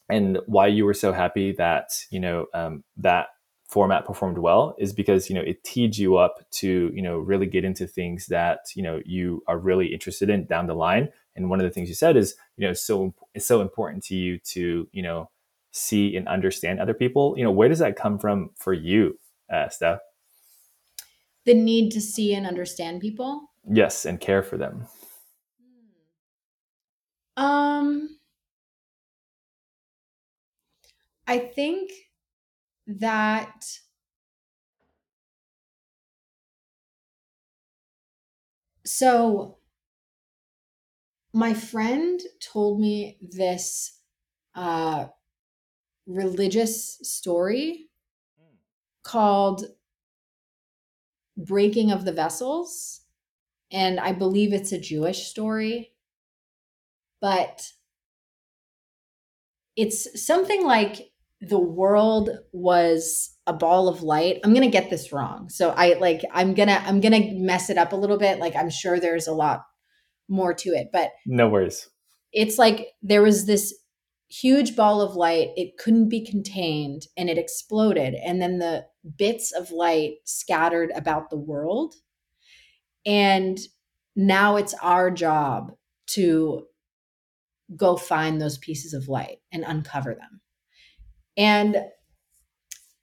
[0.09, 3.29] and why you were so happy that you know um, that
[3.69, 7.47] format performed well is because you know it teed you up to you know really
[7.47, 11.09] get into things that you know you are really interested in down the line.
[11.37, 14.15] And one of the things you said is you know so it's so important to
[14.15, 15.31] you to you know
[15.75, 17.35] see and understand other people.
[17.37, 19.19] You know, where does that come from for you,
[19.53, 19.99] uh, Steph?
[21.45, 23.51] The need to see and understand people.
[23.71, 24.87] Yes, and care for them.
[27.37, 28.17] Um,
[31.27, 31.91] I think
[32.87, 33.67] that
[38.87, 39.59] so
[41.33, 43.99] my friend told me this
[44.55, 45.07] uh,
[46.07, 47.89] religious story
[48.39, 48.57] hmm.
[49.03, 49.65] called
[51.37, 53.01] Breaking of the Vessels.
[53.73, 55.93] And I believe it's a Jewish story.
[57.21, 57.67] But
[59.77, 64.41] it's something like the world was a ball of light.
[64.45, 65.49] I'm going to get this wrong.
[65.49, 68.39] So I like I'm going to I'm going to mess it up a little bit.
[68.39, 69.63] Like I'm sure there's a lot
[70.29, 71.89] more to it, but no worries.
[72.33, 73.75] It's like there was this
[74.29, 75.51] huge ball of light.
[75.57, 81.31] It couldn't be contained and it exploded and then the bits of light scattered about
[81.31, 81.95] the world.
[83.07, 83.59] And
[84.17, 85.73] now it's our job
[86.09, 86.67] to
[87.77, 90.41] go find those pieces of light and uncover them.
[91.37, 91.77] And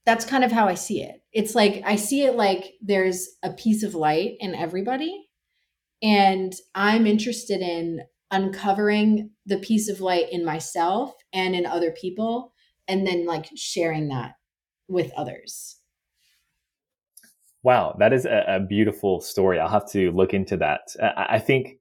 [0.06, 1.22] that's kind of how I see it.
[1.32, 5.28] It's like I see it like there's a piece of light in everybody.
[6.02, 8.02] And I'm interested in
[8.32, 12.54] uncovering the piece of light in myself and in other people,
[12.88, 14.34] and then like sharing that
[14.88, 15.78] with others.
[17.64, 19.60] Wow, that is a, a beautiful story.
[19.60, 20.82] I'll have to look into that.
[21.02, 21.78] I, I think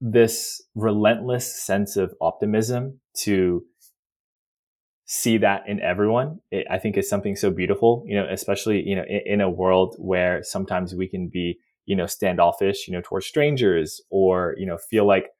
[0.00, 3.64] this relentless sense of optimism to
[5.06, 8.94] see that in everyone it, i think is something so beautiful you know especially you
[8.94, 13.00] know in, in, a world where sometimes we can be you know standoffish you know
[13.02, 15.30] towards strangers or you know feel like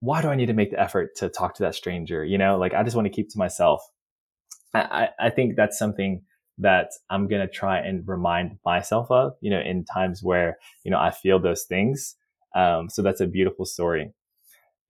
[0.00, 2.58] why do i need to make the effort to talk to that stranger you know
[2.58, 3.82] like i just want to keep to myself
[4.74, 6.22] i i think that's something
[6.58, 10.90] that i'm going to try and remind myself of you know in times where you
[10.90, 12.16] know i feel those things
[12.52, 14.10] um, so that's a beautiful story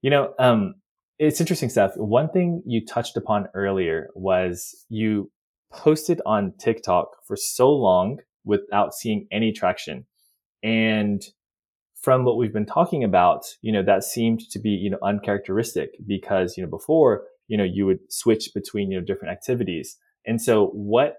[0.01, 0.75] you know um,
[1.21, 1.95] it's interesting stuff.
[1.97, 5.31] One thing you touched upon earlier was you
[5.71, 10.07] posted on TikTok for so long without seeing any traction.
[10.63, 11.23] And
[12.01, 15.91] from what we've been talking about, you know, that seemed to be, you know, uncharacteristic
[16.05, 19.97] because, you know, before, you know, you would switch between, you know, different activities.
[20.25, 21.17] And so what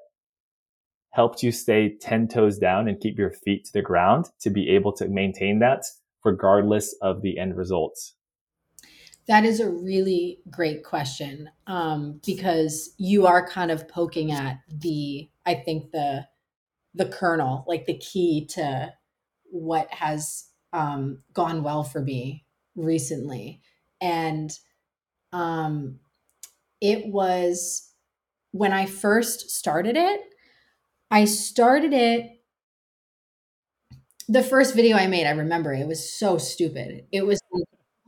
[1.11, 4.71] helped you stay 10 toes down and keep your feet to the ground to be
[4.71, 5.85] able to maintain that
[6.25, 8.15] regardless of the end results?
[9.29, 15.29] That is a really great question um, because you are kind of poking at the,
[15.47, 16.27] I think the
[16.95, 18.93] the kernel, like the key to
[19.53, 23.63] what has um, gone well for me recently,
[24.01, 24.53] and
[25.33, 26.01] um,
[26.81, 27.93] it was
[28.53, 30.23] when I first started it.
[31.11, 32.31] I started it
[34.29, 37.07] the first video I made, I remember it was so stupid.
[37.13, 37.41] It was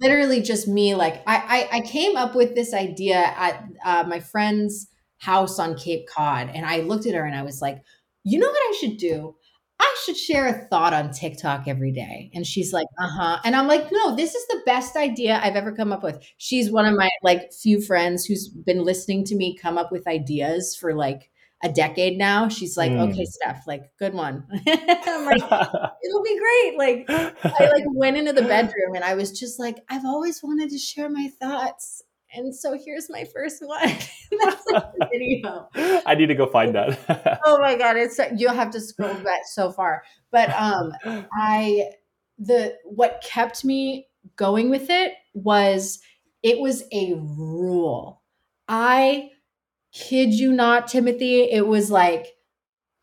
[0.01, 4.21] literally just me like I, I, I came up with this idea at uh, my
[4.21, 7.83] friend's house on cape cod and i looked at her and i was like
[8.25, 9.35] you know what i should do
[9.81, 13.67] i should share a thought on tiktok every day and she's like uh-huh and i'm
[13.67, 16.97] like no this is the best idea i've ever come up with she's one of
[16.97, 21.31] my like few friends who's been listening to me come up with ideas for like
[21.65, 22.49] a decade now.
[22.49, 23.11] She's like, mm.
[23.11, 24.47] okay, Steph, like, good one.
[24.69, 25.43] I'm like,
[26.05, 26.77] it'll be great.
[26.77, 30.71] Like, I like went into the bedroom and I was just like, I've always wanted
[30.71, 32.03] to share my thoughts.
[32.35, 33.81] And so here's my first one.
[34.43, 35.69] That's like the video.
[36.07, 37.41] I need to go find that.
[37.45, 37.97] oh my God.
[37.97, 40.03] It's you'll have to scroll back so far.
[40.31, 40.93] But um
[41.39, 41.91] I
[42.39, 46.01] the what kept me going with it was
[46.43, 48.23] it was a rule.
[48.69, 49.31] I
[49.93, 52.35] kid you not, Timothy, it was like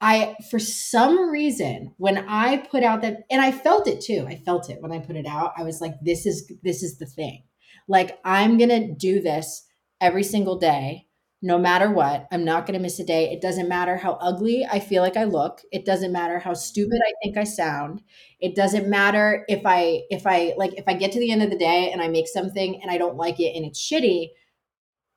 [0.04, 4.26] I, for some reason, when I put out that, and I felt it too.
[4.28, 5.54] I felt it when I put it out.
[5.56, 7.44] I was like, this is, this is the thing.
[7.88, 9.66] Like, I'm going to do this
[10.00, 11.08] every single day,
[11.42, 12.28] no matter what.
[12.32, 13.32] I'm not going to miss a day.
[13.32, 15.62] It doesn't matter how ugly I feel like I look.
[15.72, 18.02] It doesn't matter how stupid I think I sound.
[18.40, 21.50] It doesn't matter if I, if I, like, if I get to the end of
[21.50, 24.30] the day and I make something and I don't like it and it's shitty,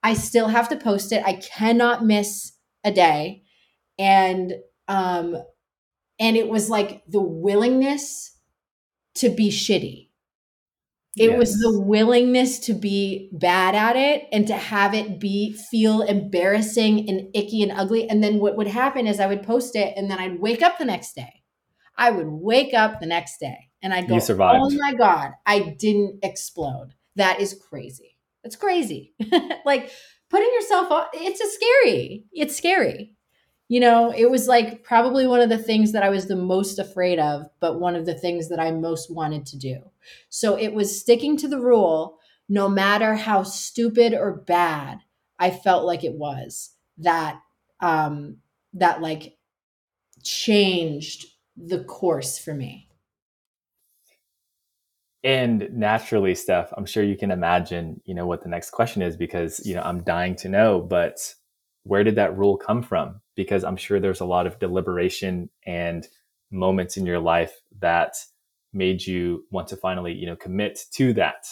[0.03, 1.23] I still have to post it.
[1.25, 2.53] I cannot miss
[2.85, 3.43] a day.
[3.99, 4.55] And
[4.89, 5.37] um
[6.19, 8.37] and it was like the willingness
[9.17, 10.11] to be shitty.
[11.17, 11.39] It yes.
[11.39, 17.09] was the willingness to be bad at it and to have it be feel embarrassing
[17.09, 18.09] and icky and ugly.
[18.09, 20.79] And then what would happen is I would post it and then I'd wake up
[20.79, 21.43] the next day.
[21.97, 26.19] I would wake up the next day and I'd go, Oh my God, I didn't
[26.25, 26.95] explode.
[27.15, 28.17] That is crazy.
[28.43, 29.15] That's crazy.
[29.65, 29.91] like
[30.31, 32.25] putting yourself on it's a scary.
[32.33, 33.15] It's scary.
[33.75, 36.79] You know, it was like probably one of the things that I was the most
[36.79, 39.91] afraid of, but one of the things that I most wanted to do.
[40.29, 45.01] So it was sticking to the rule no matter how stupid or bad
[45.41, 47.41] I felt like it was that
[47.81, 48.37] um
[48.75, 49.39] that like
[50.23, 52.89] changed the course for me.
[55.25, 59.17] And naturally, Steph, I'm sure you can imagine, you know, what the next question is
[59.17, 61.35] because, you know, I'm dying to know, but
[61.83, 63.21] where did that rule come from?
[63.35, 66.07] Because I'm sure there's a lot of deliberation and
[66.51, 68.17] moments in your life that
[68.73, 71.47] made you want to finally, you know, commit to that.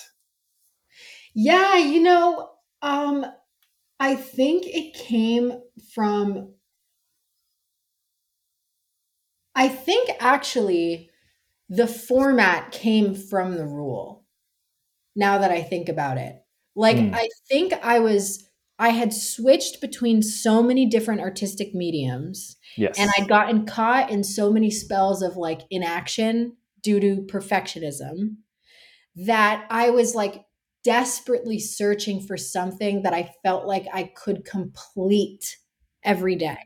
[1.35, 2.51] Yeah, you know,
[2.83, 3.25] um
[4.01, 5.62] I think it came
[5.95, 6.55] from
[9.55, 11.11] I think actually
[11.68, 14.25] the format came from the rule.
[15.16, 16.42] Now that I think about it.
[16.77, 18.49] Like Mm, I think I was
[18.83, 22.57] I had switched between so many different artistic mediums
[22.99, 23.12] and.
[23.16, 28.38] I'd gotten caught in so many spells of like inaction due to perfectionism
[29.14, 30.47] that I was like
[30.83, 35.59] desperately searching for something that I felt like I could complete
[36.03, 36.59] every day.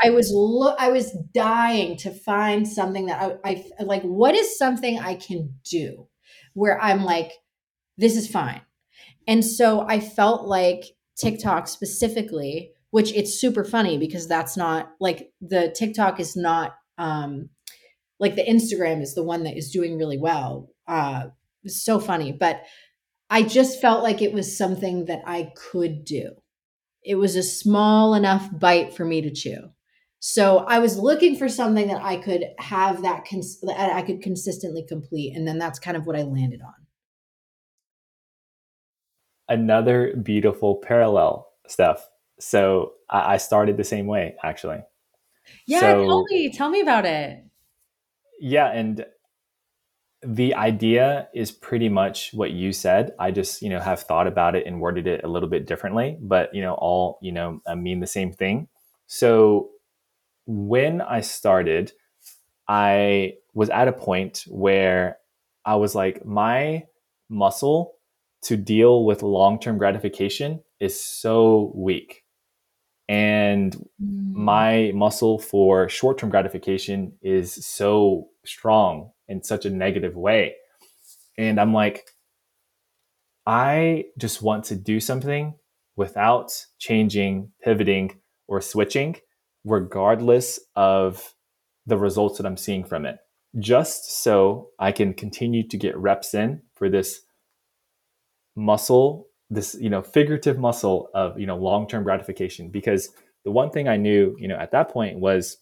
[0.00, 4.02] I was lo- I was dying to find something that I, I like.
[4.02, 6.06] What is something I can do
[6.54, 7.32] where I'm like,
[7.98, 8.60] this is fine.
[9.26, 10.84] And so I felt like
[11.20, 17.50] TikTok specifically, which it's super funny because that's not like the TikTok is not um
[18.18, 20.70] like the Instagram is the one that is doing really well.
[20.86, 21.28] Uh
[21.66, 22.62] so funny, but
[23.28, 26.32] I just felt like it was something that I could do.
[27.04, 29.70] It was a small enough bite for me to chew.
[30.18, 34.20] So I was looking for something that I could have that cons- that I could
[34.20, 36.79] consistently complete, and then that's kind of what I landed on.
[39.50, 42.08] Another beautiful parallel, Steph.
[42.38, 44.78] So I, I started the same way, actually.
[45.66, 47.44] Yeah, tell me, tell me about it.
[48.40, 49.04] yeah, and
[50.22, 53.12] the idea is pretty much what you said.
[53.18, 56.18] I just, you know, have thought about it and worded it a little bit differently,
[56.20, 58.68] but you know, all, you know, mean the same thing.
[59.06, 59.70] So
[60.46, 61.92] when I started,
[62.68, 65.18] I was at a point where
[65.64, 66.84] I was like, my
[67.28, 67.94] muscle
[68.42, 72.24] to deal with long term gratification is so weak.
[73.08, 74.34] And Mm.
[74.34, 80.54] my muscle for short term gratification is so strong in such a negative way.
[81.36, 82.04] And I'm like,
[83.46, 85.54] I just want to do something
[85.96, 89.16] without changing, pivoting, or switching,
[89.64, 91.34] regardless of
[91.86, 93.18] the results that I'm seeing from it,
[93.58, 97.22] just so I can continue to get reps in for this
[98.56, 102.70] muscle, this, you know, figurative muscle of, you know, long-term gratification.
[102.70, 103.10] Because
[103.44, 105.58] the one thing I knew, you know, at that point was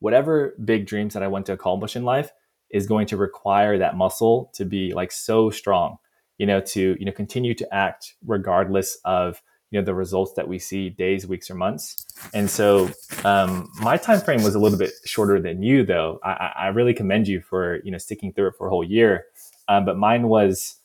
[0.00, 2.30] whatever big dreams that I want to accomplish in life
[2.70, 5.96] is going to require that muscle to be like so strong,
[6.38, 10.48] you know, to, you know, continue to act regardless of, you know, the results that
[10.48, 12.06] we see days, weeks, or months.
[12.32, 12.90] And so
[13.24, 16.20] um, my time frame was a little bit shorter than you, though.
[16.24, 19.26] I, I really commend you for, you know, sticking through it for a whole year.
[19.68, 20.76] Um, but mine was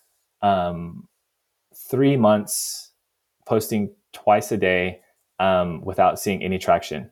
[0.43, 1.07] um,
[1.89, 2.91] three months
[3.47, 5.01] posting twice a day
[5.39, 7.09] um, without seeing any traction.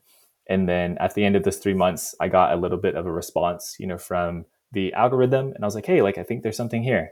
[0.48, 3.06] And then at the end of this three months, I got a little bit of
[3.06, 6.44] a response, you know, from the algorithm, and I was like, hey, like I think
[6.44, 7.12] there's something here.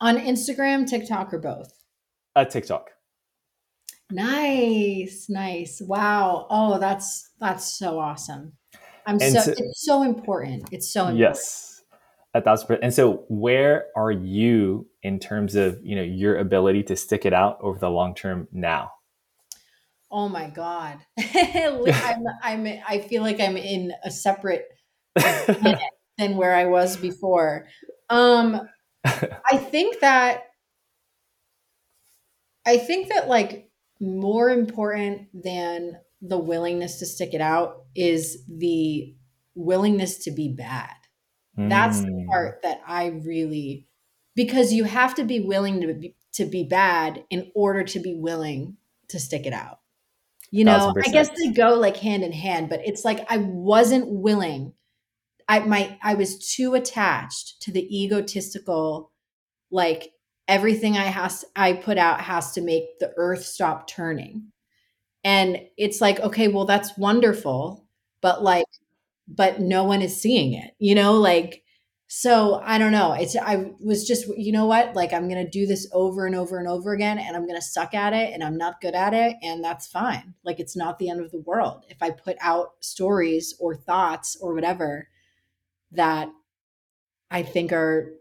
[0.00, 1.72] On Instagram, TikTok, or both?
[2.34, 2.90] A TikTok.
[4.10, 5.80] Nice, nice.
[5.80, 6.46] Wow.
[6.50, 8.52] Oh, that's that's so awesome.
[9.06, 10.68] I'm And so so, it's so important.
[10.70, 11.20] It's so important.
[11.20, 11.71] yes,
[12.34, 12.84] a thousand percent.
[12.84, 17.32] And so, where are you in terms of you know your ability to stick it
[17.32, 18.90] out over the long term now?
[20.10, 20.98] Oh my God.
[21.34, 24.66] I'm I'm I feel like I'm in a separate
[25.16, 27.66] than where I was before.
[28.10, 28.60] Um,
[29.04, 30.44] I think that
[32.66, 39.14] I think that like more important than the willingness to stick it out is the
[39.54, 40.94] willingness to be bad.
[41.56, 43.86] That's the mm, part that I really
[44.34, 48.14] because you have to be willing to be to be bad in order to be
[48.14, 48.76] willing
[49.08, 49.80] to stick it out.
[50.50, 53.38] You know, thousand I guess they go like hand in hand, but it's like I
[53.38, 54.74] wasn't willing.
[55.48, 59.12] I my I was too attached to the egotistical
[59.70, 60.12] like
[60.48, 64.52] everything I has I put out has to make the earth stop turning.
[65.24, 67.86] And it's like, okay, well that's wonderful,
[68.20, 68.66] but like
[69.28, 70.74] but no one is seeing it.
[70.78, 71.62] You know, like
[72.14, 73.14] so I don't know.
[73.14, 74.94] It's I was just you know what?
[74.94, 77.58] Like I'm going to do this over and over and over again and I'm going
[77.58, 80.34] to suck at it and I'm not good at it and that's fine.
[80.44, 81.86] Like it's not the end of the world.
[81.88, 85.08] If I put out stories or thoughts or whatever
[85.92, 86.28] that
[87.30, 88.12] I think are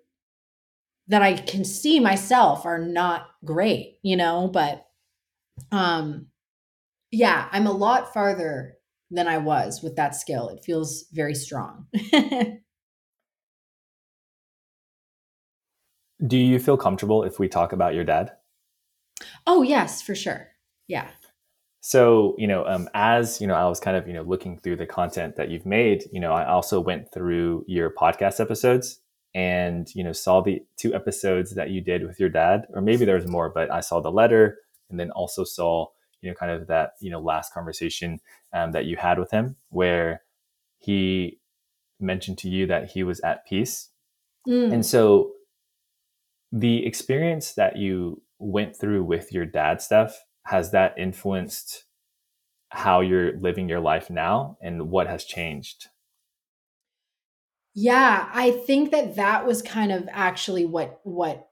[1.09, 4.87] that I can see myself are not great, you know, but
[5.73, 6.27] um
[7.11, 8.77] yeah, I'm a lot farther
[9.11, 10.49] than I was with that skill.
[10.49, 11.85] It feels very strong.
[16.25, 18.31] Do you feel comfortable if we talk about your dad?
[19.45, 20.49] Oh, yes, for sure.
[20.87, 21.09] Yeah.
[21.81, 24.75] So, you know, um, as you know, I was kind of you know looking through
[24.75, 26.03] the content that you've made.
[26.11, 28.99] You know, I also went through your podcast episodes
[29.33, 33.03] and you know saw the two episodes that you did with your dad, or maybe
[33.03, 34.59] there was more, but I saw the letter
[34.91, 35.87] and then also saw
[36.21, 38.19] you know kind of that you know last conversation
[38.53, 40.21] um, that you had with him where
[40.79, 41.39] he
[41.99, 43.89] mentioned to you that he was at peace,
[44.47, 44.71] mm.
[44.71, 45.31] and so
[46.51, 51.85] the experience that you went through with your dad Steph has that influenced
[52.69, 55.87] how you're living your life now and what has changed?
[57.73, 61.47] Yeah i think that that was kind of actually what what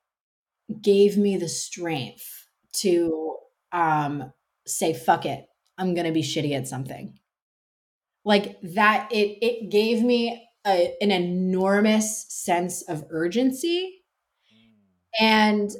[0.82, 3.38] gave me the strength to
[3.72, 4.34] um
[4.68, 5.45] say fuck it
[5.80, 7.20] i'm gonna be shitty at something.
[8.26, 14.04] Like that it it gave me a, an enormous sense of urgency.
[15.20, 15.72] And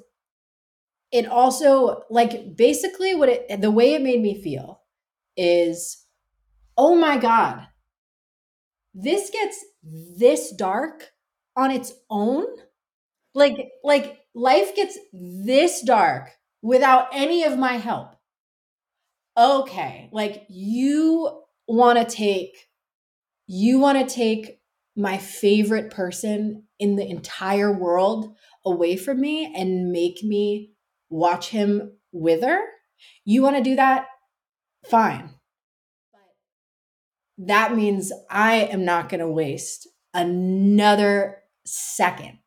[1.12, 4.82] it also like basically what it the way it made me feel
[5.38, 6.06] is
[6.78, 7.68] oh my god
[8.94, 11.12] this gets this dark
[11.56, 12.46] on its own?
[13.36, 16.32] Like like life gets this dark
[16.62, 18.16] without any of my help
[19.40, 22.68] okay like you want to take
[23.48, 24.60] you want to take
[24.96, 28.36] my favorite person in the entire world
[28.66, 30.74] away from me and make me
[31.10, 32.62] watch him wither,
[33.26, 34.06] you want to do that?
[34.86, 35.32] Fine.
[36.12, 42.40] But that means I am not going to waste another second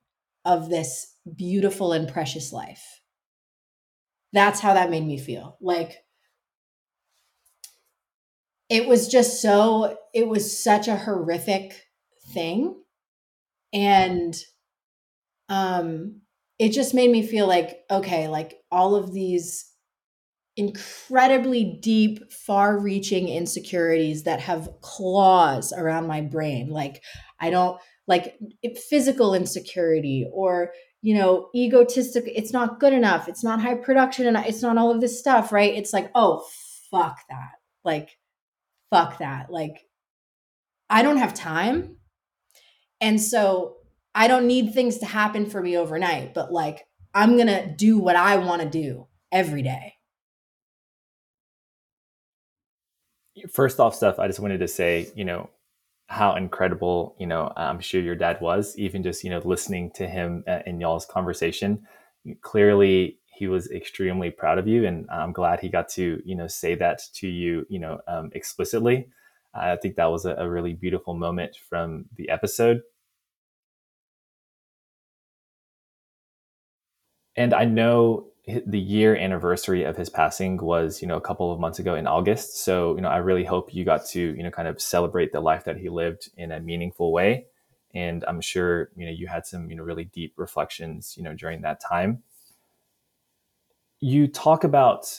[0.44, 3.00] of this beautiful and precious life.
[4.32, 5.56] That's how that made me feel.
[5.60, 6.01] Like,
[8.72, 11.74] it was just so, it was such a horrific
[12.32, 12.74] thing.
[13.70, 14.34] And
[15.50, 16.22] um,
[16.58, 19.70] it just made me feel like, okay, like all of these
[20.56, 26.70] incredibly deep, far reaching insecurities that have claws around my brain.
[26.70, 27.02] Like,
[27.38, 28.38] I don't like
[28.88, 34.36] physical insecurity or you know egotistic it's not good enough it's not high production and
[34.38, 36.44] it's not all of this stuff right it's like oh
[36.90, 37.52] fuck that
[37.84, 38.10] like
[38.92, 39.88] fuck that like
[40.88, 41.96] i don't have time
[43.02, 43.78] and so
[44.14, 47.98] I don't need things to happen for me overnight, but like I'm going to do
[47.98, 49.94] what I want to do every day.
[53.50, 55.50] First off, Steph, I just wanted to say, you know,
[56.06, 60.06] how incredible, you know, I'm sure your dad was, even just, you know, listening to
[60.06, 61.86] him uh, in y'all's conversation.
[62.42, 64.86] Clearly, he was extremely proud of you.
[64.86, 68.30] And I'm glad he got to, you know, say that to you, you know, um,
[68.34, 69.08] explicitly.
[69.54, 72.82] I think that was a, a really beautiful moment from the episode.
[77.36, 78.26] and I know
[78.66, 82.06] the year anniversary of his passing was you know a couple of months ago in
[82.06, 82.58] August.
[82.64, 85.40] So you know I really hope you got to you know kind of celebrate the
[85.40, 87.46] life that he lived in a meaningful way.
[87.94, 91.34] And I'm sure you know you had some you know really deep reflections you know
[91.34, 92.22] during that time.
[94.02, 95.18] You talk about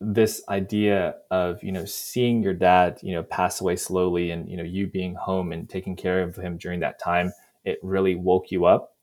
[0.00, 4.56] this idea of you know seeing your dad you know pass away slowly and you
[4.56, 7.32] know you being home and taking care of him during that time
[7.64, 8.94] it really woke you up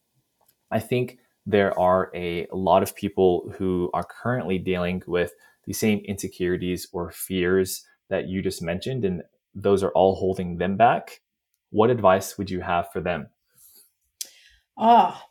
[0.72, 5.34] i think there are a lot of people who are currently dealing with
[5.66, 9.24] the same insecurities or fears that you just mentioned, and
[9.54, 11.22] those are all holding them back.
[11.72, 13.28] What advice would you have for them?
[14.78, 15.22] Oh,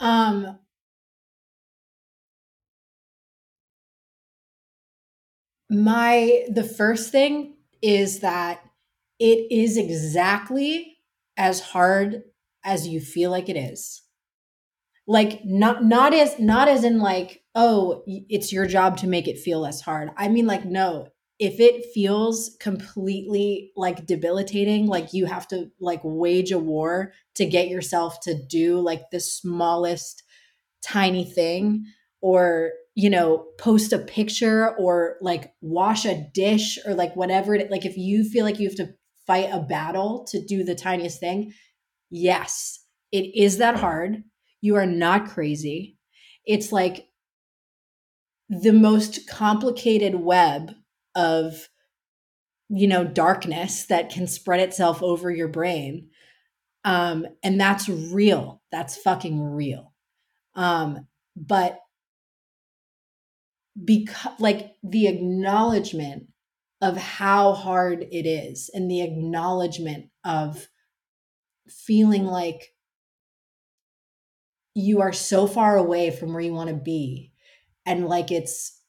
[0.00, 0.58] um,
[5.70, 8.60] my the first thing is that
[9.18, 10.98] it is exactly
[11.36, 12.22] as hard
[12.64, 14.02] as you feel like it is.
[15.06, 19.38] Like not not as not as in like oh it's your job to make it
[19.38, 20.10] feel less hard.
[20.16, 21.08] I mean like no.
[21.38, 27.44] If it feels completely like debilitating like you have to like wage a war to
[27.44, 30.22] get yourself to do like the smallest
[30.82, 31.84] tiny thing
[32.26, 37.70] or you know post a picture or like wash a dish or like whatever it,
[37.70, 38.92] like if you feel like you have to
[39.26, 41.52] fight a battle to do the tiniest thing
[42.10, 44.22] yes, it is that hard.
[44.60, 45.98] You are not crazy.
[46.44, 47.08] It's like
[48.48, 50.72] the most complicated web
[51.14, 51.68] of
[52.68, 56.08] you know darkness that can spread itself over your brain
[56.84, 59.92] um and that's real that's fucking real
[60.56, 61.06] um
[61.36, 61.78] but
[63.84, 66.26] because like the acknowledgement
[66.80, 70.68] of how hard it is and the acknowledgement of
[71.68, 72.74] feeling like
[74.74, 77.32] you are so far away from where you want to be
[77.84, 78.80] and like it's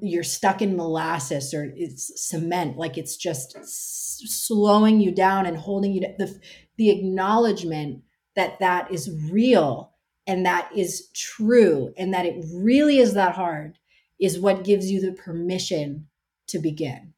[0.00, 5.92] you're stuck in molasses or it's cement like it's just slowing you down and holding
[5.92, 6.40] you to the
[6.76, 8.02] the acknowledgement
[8.36, 9.92] that that is real
[10.26, 13.78] and that is true and that it really is that hard
[14.20, 16.08] is what gives you the permission
[16.48, 17.14] to begin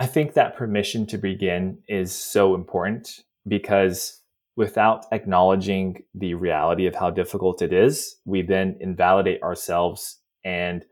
[0.00, 4.22] I think that permission to begin is so important because
[4.56, 10.86] without acknowledging the reality of how difficult it is, we then invalidate ourselves and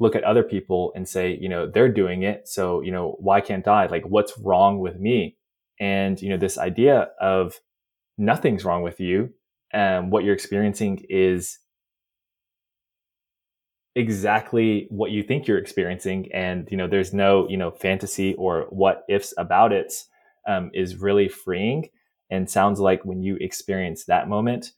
[0.00, 2.48] look at other people and say, you know, they're doing it.
[2.48, 3.84] So, you know, why can't I?
[3.84, 5.36] Like, what's wrong with me?
[5.78, 7.60] And, you know, this idea of
[8.18, 9.32] nothing's wrong with you.
[9.72, 11.58] And what you're experiencing is
[13.94, 16.30] exactly what you think you're experiencing.
[16.32, 19.92] And you know there's no you know fantasy or what ifs about it
[20.46, 21.88] um, is really freeing.
[22.30, 24.72] And sounds like when you experience that moment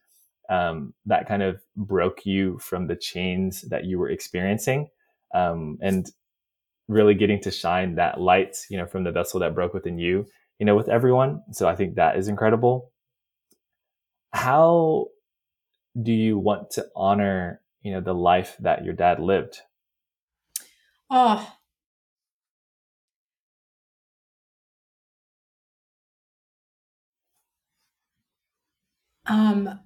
[0.49, 4.89] um, that kind of broke you from the chains that you were experiencing.
[5.35, 6.11] Um, and
[6.89, 10.27] really getting to shine that light you know from the vessel that broke within you
[10.59, 11.41] you know with everyone.
[11.53, 12.90] So i think that is incredible
[14.33, 15.07] how
[16.01, 19.61] do you want to honor you know the life that your dad lived?
[21.11, 21.57] Oh.
[29.27, 29.81] Um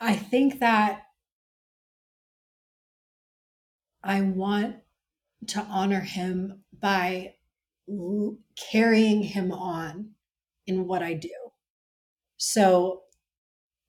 [0.00, 1.02] i think that
[4.02, 4.76] i want
[5.46, 7.34] to honor him by
[8.70, 10.10] carrying him on
[10.66, 11.47] in what i do
[12.38, 13.02] so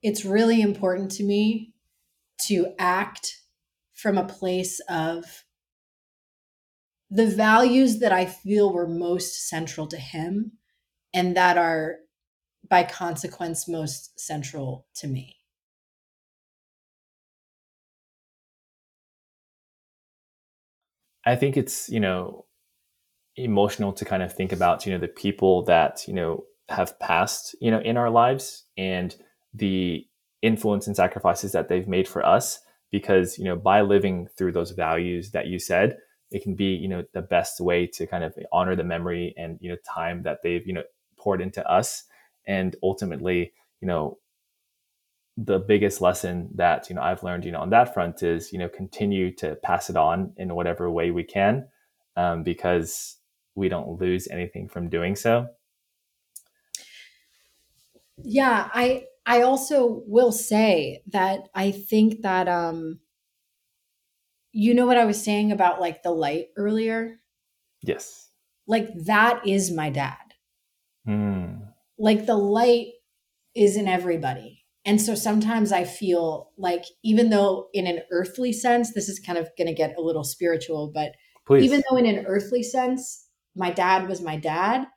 [0.03, 1.73] it's really important to me
[2.47, 3.37] to act
[3.93, 5.25] from a place of
[7.09, 10.53] the values that I feel were most central to him
[11.13, 11.95] and that are
[12.69, 15.37] by consequence most central to me.
[21.25, 22.45] I think it's, you know,
[23.35, 27.55] emotional to kind of think about, you know, the people that, you know, have passed,
[27.59, 29.15] you know, in our lives and
[29.53, 30.05] the
[30.41, 32.59] influence and sacrifices that they've made for us
[32.91, 35.97] because you know by living through those values that you said
[36.31, 39.57] it can be you know the best way to kind of honor the memory and
[39.61, 40.83] you know time that they've you know
[41.17, 42.03] poured into us.
[42.47, 44.17] And ultimately you know
[45.37, 48.59] the biggest lesson that you know I've learned you know on that front is you
[48.59, 51.67] know continue to pass it on in whatever way we can
[52.15, 53.17] um, because
[53.55, 55.47] we don't lose anything from doing so
[58.23, 62.99] yeah I I also will say that I think that um
[64.51, 67.19] you know what I was saying about like the light earlier?
[67.83, 68.29] Yes.
[68.67, 70.17] Like that is my dad.
[71.07, 71.67] Mm.
[71.97, 72.87] Like the light
[73.55, 74.65] is in everybody.
[74.85, 79.37] And so sometimes I feel like even though in an earthly sense this is kind
[79.37, 81.11] of going to get a little spiritual, but
[81.45, 81.63] Please.
[81.65, 84.87] even though in an earthly sense my dad was my dad,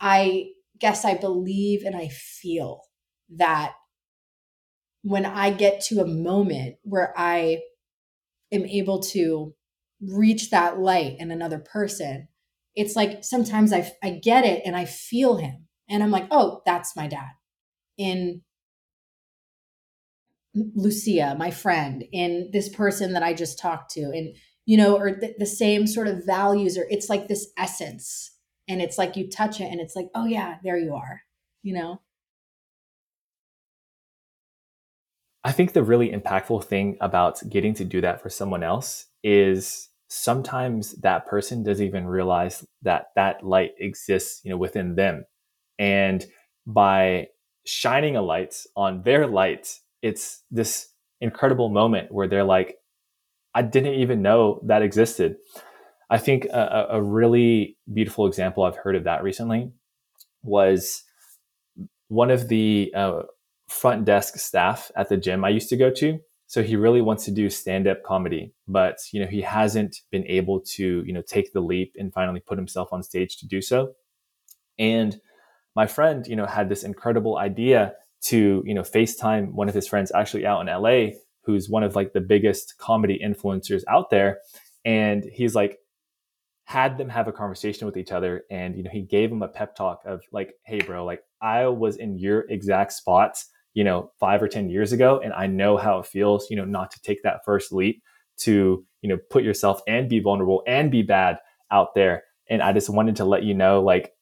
[0.00, 0.50] I
[0.80, 2.82] guess I believe and I feel
[3.36, 3.72] that
[5.02, 7.60] when I get to a moment where I
[8.52, 9.54] am able to
[10.00, 12.28] reach that light in another person,
[12.74, 15.66] it's like sometimes I, I get it and I feel him.
[15.88, 17.30] And I'm like, oh, that's my dad.
[17.96, 18.42] In
[20.54, 25.12] Lucia, my friend, in this person that I just talked to, and, you know, or
[25.12, 28.32] the, the same sort of values, or it's like this essence.
[28.68, 31.22] And it's like you touch it and it's like, oh, yeah, there you are,
[31.62, 32.00] you know?
[35.44, 39.88] I think the really impactful thing about getting to do that for someone else is
[40.08, 45.24] sometimes that person doesn't even realize that that light exists, you know, within them.
[45.78, 46.26] And
[46.66, 47.28] by
[47.64, 50.88] shining a light on their light, it's this
[51.20, 52.76] incredible moment where they're like,
[53.54, 55.36] I didn't even know that existed.
[56.08, 59.70] I think a, a really beautiful example I've heard of that recently
[60.42, 61.02] was
[62.08, 63.22] one of the uh,
[63.68, 67.24] front desk staff at the gym I used to go to so he really wants
[67.24, 71.52] to do stand-up comedy, but you know he hasn't been able to you know take
[71.52, 73.94] the leap and finally put himself on stage to do so.
[74.78, 75.20] And
[75.74, 79.88] my friend, you know, had this incredible idea to you know FaceTime one of his
[79.88, 84.38] friends actually out in LA, who's one of like the biggest comedy influencers out there,
[84.84, 85.78] and he's like
[86.66, 89.48] had them have a conversation with each other and you know he gave them a
[89.48, 93.36] pep talk of like hey bro like i was in your exact spot
[93.76, 95.20] you know, five or 10 years ago.
[95.22, 98.02] And I know how it feels, you know, not to take that first leap
[98.38, 101.36] to, you know, put yourself and be vulnerable and be bad
[101.70, 102.24] out there.
[102.48, 104.14] And I just wanted to let you know, like,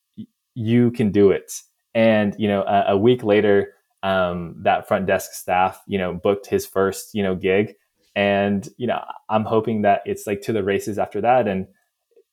[0.56, 1.52] you can do it.
[1.94, 6.48] And, you know, a, a week later, um, that front desk staff, you know, booked
[6.48, 7.74] his first, you know, gig.
[8.16, 11.46] And, you know, I'm hoping that it's like to the races after that.
[11.46, 11.68] And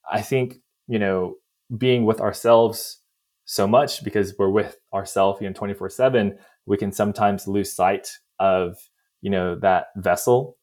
[0.10, 1.36] I think, you know,
[1.78, 3.00] being with ourselves
[3.46, 8.10] so much because we're with ourselves, you know, 24 seven, we can sometimes lose sight
[8.40, 8.78] of
[9.22, 10.58] you know that vessel.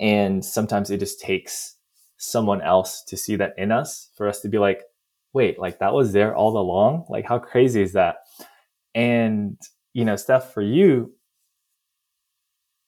[0.00, 1.76] And sometimes it just takes
[2.16, 4.82] someone else to see that in us for us to be like
[5.34, 7.06] wait like that was there all along?
[7.08, 8.16] Like how crazy is that?
[8.94, 9.58] And
[9.92, 11.12] you know steph for you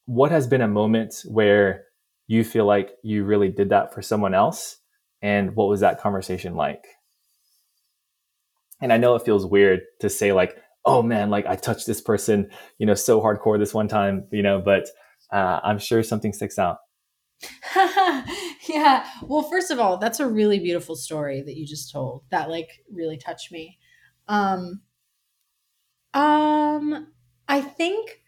[0.06, 1.84] what has been a moment where
[2.26, 4.78] you feel like you really did that for someone else
[5.24, 6.84] and what was that conversation like
[8.80, 12.00] and i know it feels weird to say like oh man, like I touched this
[12.00, 14.88] person, you know, so hardcore this one time, you know, but
[15.32, 16.78] uh, I'm sure something sticks out.
[18.68, 19.06] yeah.
[19.22, 22.22] Well, first of all, that's a really beautiful story that you just told.
[22.30, 23.78] That like really touched me.
[24.28, 24.80] Um
[26.14, 27.08] um
[27.48, 28.22] I think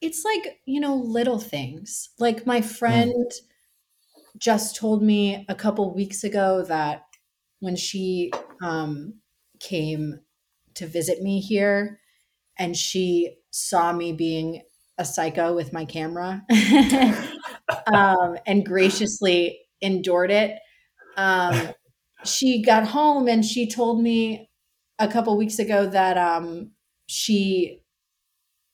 [0.00, 2.10] it's like, you know, little things.
[2.18, 3.46] Like my friend mm.
[4.38, 7.02] Just told me a couple weeks ago that
[7.60, 8.32] when she
[8.62, 9.14] um
[9.60, 10.20] came
[10.74, 11.98] to visit me here
[12.58, 14.62] and she saw me being
[14.98, 16.44] a psycho with my camera
[17.92, 20.58] um, and graciously endured it.
[21.16, 21.70] Um,
[22.24, 24.50] she got home and she told me
[24.98, 26.72] a couple weeks ago that um,
[27.06, 27.82] she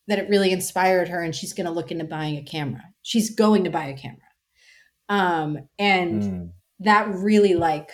[0.07, 2.83] that it really inspired her and she's going to look into buying a camera.
[3.03, 4.19] She's going to buy a camera.
[5.09, 6.51] Um, and mm.
[6.81, 7.91] that really like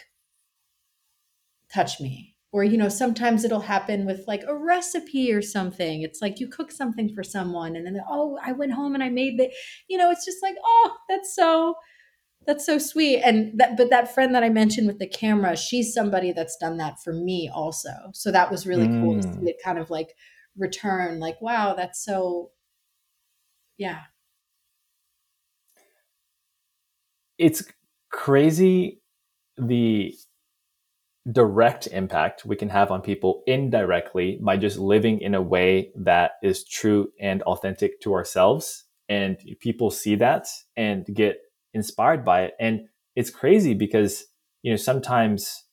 [1.73, 6.21] touched me or you know sometimes it'll happen with like a recipe or something it's
[6.21, 9.39] like you cook something for someone and then oh i went home and i made
[9.39, 9.51] the
[9.89, 11.75] you know it's just like oh that's so
[12.47, 15.95] that's so sweet and that but that friend that i mentioned with the camera she's
[15.95, 19.03] somebody that's done that for me also so that was really mm.
[19.03, 19.49] cool to see mm.
[19.49, 20.15] it kind of like
[20.57, 22.51] return like wow that's so
[23.79, 24.01] yeah
[27.41, 27.65] it's
[28.13, 29.01] crazy
[29.57, 30.15] the
[31.33, 36.33] direct impact we can have on people indirectly by just living in a way that
[36.43, 38.85] is true and authentic to ourselves.
[39.09, 41.39] And people see that and get
[41.73, 42.55] inspired by it.
[42.61, 42.83] And
[43.17, 44.25] it's crazy because,
[44.63, 45.65] you know, sometimes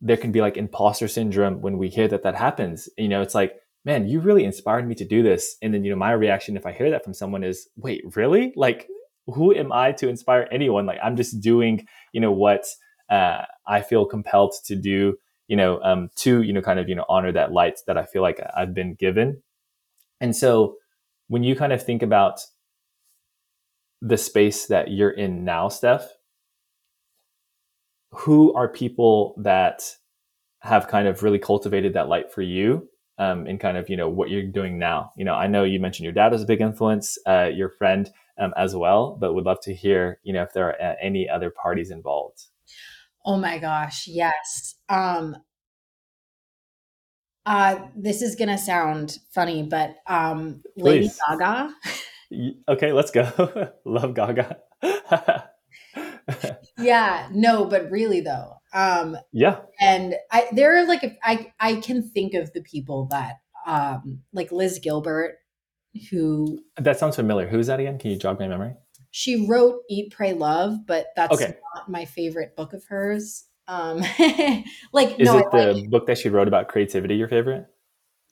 [0.00, 2.88] there can be like imposter syndrome when we hear that that happens.
[2.96, 3.54] You know, it's like,
[3.84, 5.56] man, you really inspired me to do this.
[5.60, 8.52] And then, you know, my reaction if I hear that from someone is, wait, really?
[8.54, 8.88] Like,
[9.32, 10.86] who am I to inspire anyone?
[10.86, 12.64] Like, I'm just doing, you know, what
[13.08, 15.16] uh, I feel compelled to do,
[15.48, 18.04] you know, um, to, you know, kind of, you know, honor that light that I
[18.04, 19.42] feel like I've been given.
[20.20, 20.76] And so
[21.28, 22.40] when you kind of think about
[24.02, 26.08] the space that you're in now, Steph,
[28.12, 29.82] who are people that
[30.60, 32.89] have kind of really cultivated that light for you
[33.20, 35.78] um, in kind of you know what you're doing now you know i know you
[35.78, 38.10] mentioned your dad was a big influence uh, your friend
[38.40, 41.28] um, as well but would love to hear you know if there are uh, any
[41.28, 42.46] other parties involved
[43.24, 44.76] Oh my gosh, yes.
[44.88, 45.36] Um
[47.46, 51.10] uh this is going to sound funny, but um Lady.
[51.28, 51.74] Gaga.
[52.68, 53.72] okay, let's go.
[53.84, 54.58] Love Gaga.
[56.78, 58.59] yeah, no, but really though.
[58.72, 59.60] Um Yeah.
[59.80, 64.52] And I there are like I I can think of the people that um like
[64.52, 65.36] Liz Gilbert
[66.10, 67.48] who That sounds familiar.
[67.48, 67.98] Who's that again?
[67.98, 68.74] Can you jog my memory?
[69.10, 71.54] she wrote Eat, Pray, Love, but that's okay.
[71.74, 73.44] not my favorite book of hers.
[73.66, 73.98] Um,
[74.92, 77.66] like, is no, it the like book that she wrote about creativity your favorite?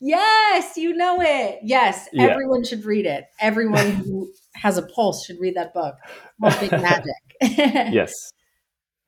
[0.01, 1.59] Yes, you know it.
[1.64, 2.24] Yes, yeah.
[2.26, 3.24] everyone should read it.
[3.41, 5.97] Everyone who has a pulse should read that book.
[6.41, 7.14] Magic.
[7.41, 8.32] yes.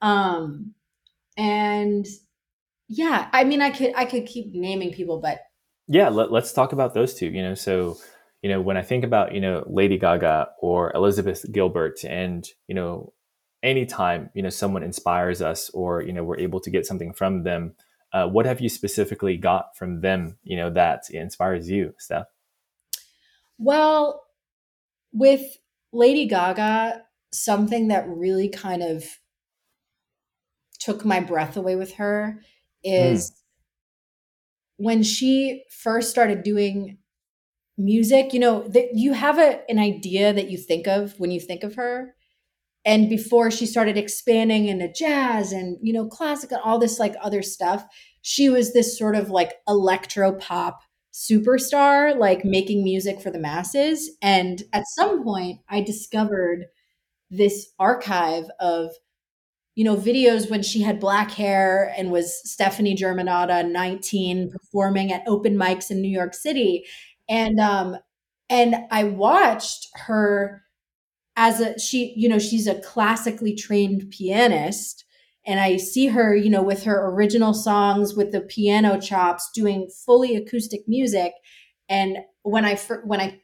[0.03, 0.75] Um,
[1.37, 2.07] and
[2.89, 5.41] yeah, I mean, I could I could keep naming people, but
[5.87, 7.27] yeah, let, let's talk about those two.
[7.27, 7.97] You know, so
[8.43, 12.75] you know, when I think about, you know, Lady Gaga or Elizabeth Gilbert and, you
[12.75, 13.13] know,
[13.63, 17.43] anytime, you know, someone inspires us or, you know, we're able to get something from
[17.43, 17.75] them,
[18.13, 22.27] uh, what have you specifically got from them, you know, that inspires you, Steph?
[23.59, 24.23] Well,
[25.13, 25.59] with
[25.93, 27.03] Lady Gaga,
[27.33, 29.05] something that really kind of
[30.81, 32.41] took my breath away with her
[32.83, 33.35] is mm.
[34.79, 36.99] when she first started doing
[37.77, 41.41] music, you know, that you have a, an idea that you think of when you
[41.41, 42.15] think of her.
[42.85, 47.15] And before she started expanding into jazz and, you know, classic and all this like
[47.21, 47.85] other stuff,
[48.23, 50.81] she was this sort of like electro pop
[51.13, 54.11] superstar, like making music for the masses.
[54.23, 56.67] And at some point, I discovered
[57.31, 58.93] this archive of
[59.75, 65.23] you know, videos when she had black hair and was Stephanie Germanotta, 19, performing at
[65.27, 66.85] open mics in New York City.
[67.29, 67.97] And um,
[68.49, 70.65] and I watched her
[71.37, 75.05] as a she, you know, she's a classically trained pianist.
[75.47, 79.89] And I see her, you know, with her original songs with the piano chops doing
[80.05, 81.33] fully acoustic music.
[81.89, 83.41] And when I when I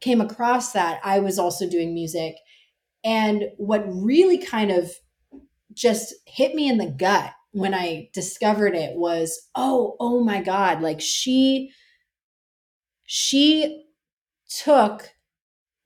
[0.00, 2.34] came across that, I was also doing music.
[3.04, 4.92] And what really kind of
[5.74, 10.80] just hit me in the gut when I discovered it was, oh, oh my God,
[10.80, 11.70] like she
[13.06, 13.84] she
[14.48, 15.10] took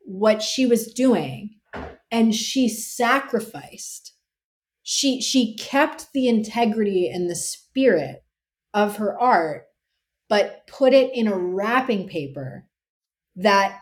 [0.01, 1.57] what she was doing
[2.11, 4.15] and she sacrificed.
[4.83, 8.25] She she kept the integrity and the spirit
[8.73, 9.65] of her art,
[10.29, 12.67] but put it in a wrapping paper
[13.37, 13.81] that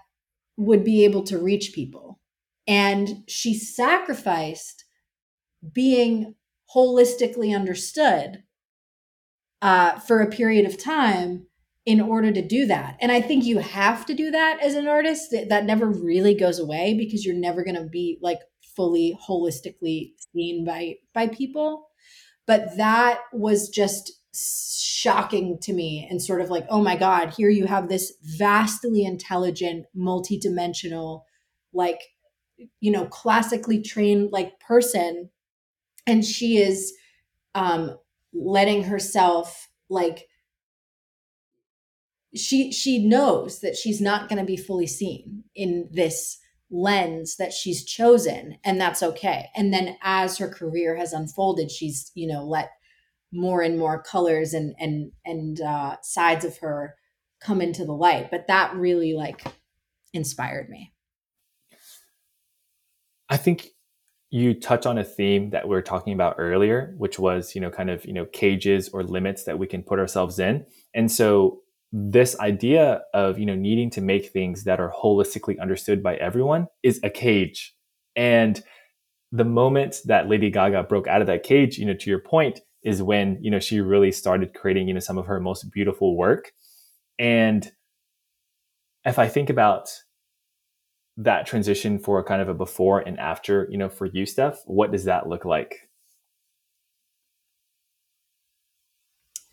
[0.57, 2.19] would be able to reach people.
[2.67, 4.86] And she sacrificed
[5.73, 6.35] being
[6.75, 8.43] holistically understood
[9.63, 11.47] uh, for a period of time
[11.85, 12.97] in order to do that.
[13.01, 15.35] And I think you have to do that as an artist.
[15.49, 18.41] That, never really goes away because you're never going to be like
[18.75, 21.89] fully holistically seen by by people.
[22.47, 27.49] But that was just shocking to me and sort of like, oh my God, here
[27.49, 31.23] you have this vastly intelligent, multidimensional,
[31.73, 32.01] like,
[32.81, 35.31] you know, classically trained like person
[36.07, 36.93] and she is
[37.55, 37.97] um
[38.33, 40.27] letting herself like
[42.35, 46.39] she she knows that she's not going to be fully seen in this
[46.71, 49.47] lens that she's chosen and that's okay.
[49.55, 52.71] And then as her career has unfolded she's you know let
[53.33, 56.97] more and more colors and and and uh sides of her
[57.41, 58.31] come into the light.
[58.31, 59.45] But that really like
[60.13, 60.93] inspired me.
[63.29, 63.69] I think
[64.31, 67.71] you touch on a theme that we were talking about earlier, which was, you know,
[67.71, 70.67] kind of, you know, cages or limits that we can put ourselves in.
[70.95, 71.61] And so
[71.93, 76.67] this idea of, you know, needing to make things that are holistically understood by everyone
[76.83, 77.75] is a cage.
[78.17, 78.61] And
[79.31, 82.61] the moment that Lady Gaga broke out of that cage, you know, to your point,
[82.83, 86.17] is when, you know, she really started creating, you know, some of her most beautiful
[86.17, 86.53] work.
[87.19, 87.69] And
[89.05, 89.89] if I think about
[91.17, 94.93] that transition for kind of a before and after, you know, for you, Steph, what
[94.93, 95.89] does that look like?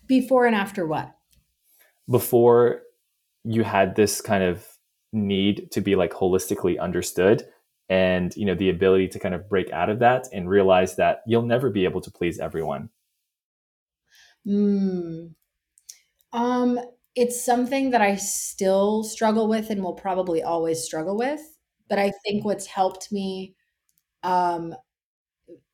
[0.06, 1.14] Before and after what?
[2.10, 2.82] Before
[3.44, 4.66] you had this kind of
[5.12, 7.44] need to be like holistically understood
[7.88, 11.20] and you know the ability to kind of break out of that and realize that
[11.26, 12.88] you'll never be able to please everyone
[14.46, 15.30] mm.
[16.32, 16.80] um
[17.14, 21.53] it's something that i still struggle with and will probably always struggle with
[21.88, 23.54] but I think what's helped me
[24.22, 24.74] um,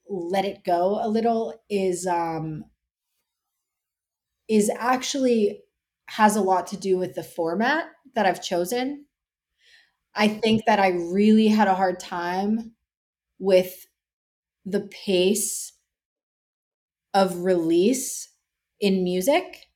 [0.09, 2.65] let it go a little is um,
[4.49, 5.63] is actually
[6.07, 9.07] has a lot to do with the format that I've chosen.
[10.15, 12.73] I think that I really had a hard time
[13.39, 13.87] with
[14.67, 15.73] the pace
[17.15, 18.29] of release
[18.81, 19.67] in music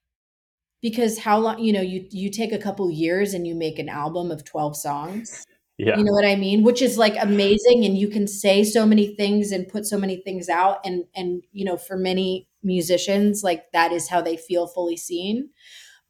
[0.82, 3.88] because how long you know you you take a couple years and you make an
[3.88, 5.44] album of 12 songs
[5.76, 5.96] yeah.
[5.96, 6.62] You know what I mean?
[6.62, 10.16] Which is like amazing and you can say so many things and put so many
[10.16, 14.68] things out and and you know for many musicians like that is how they feel
[14.68, 15.50] fully seen.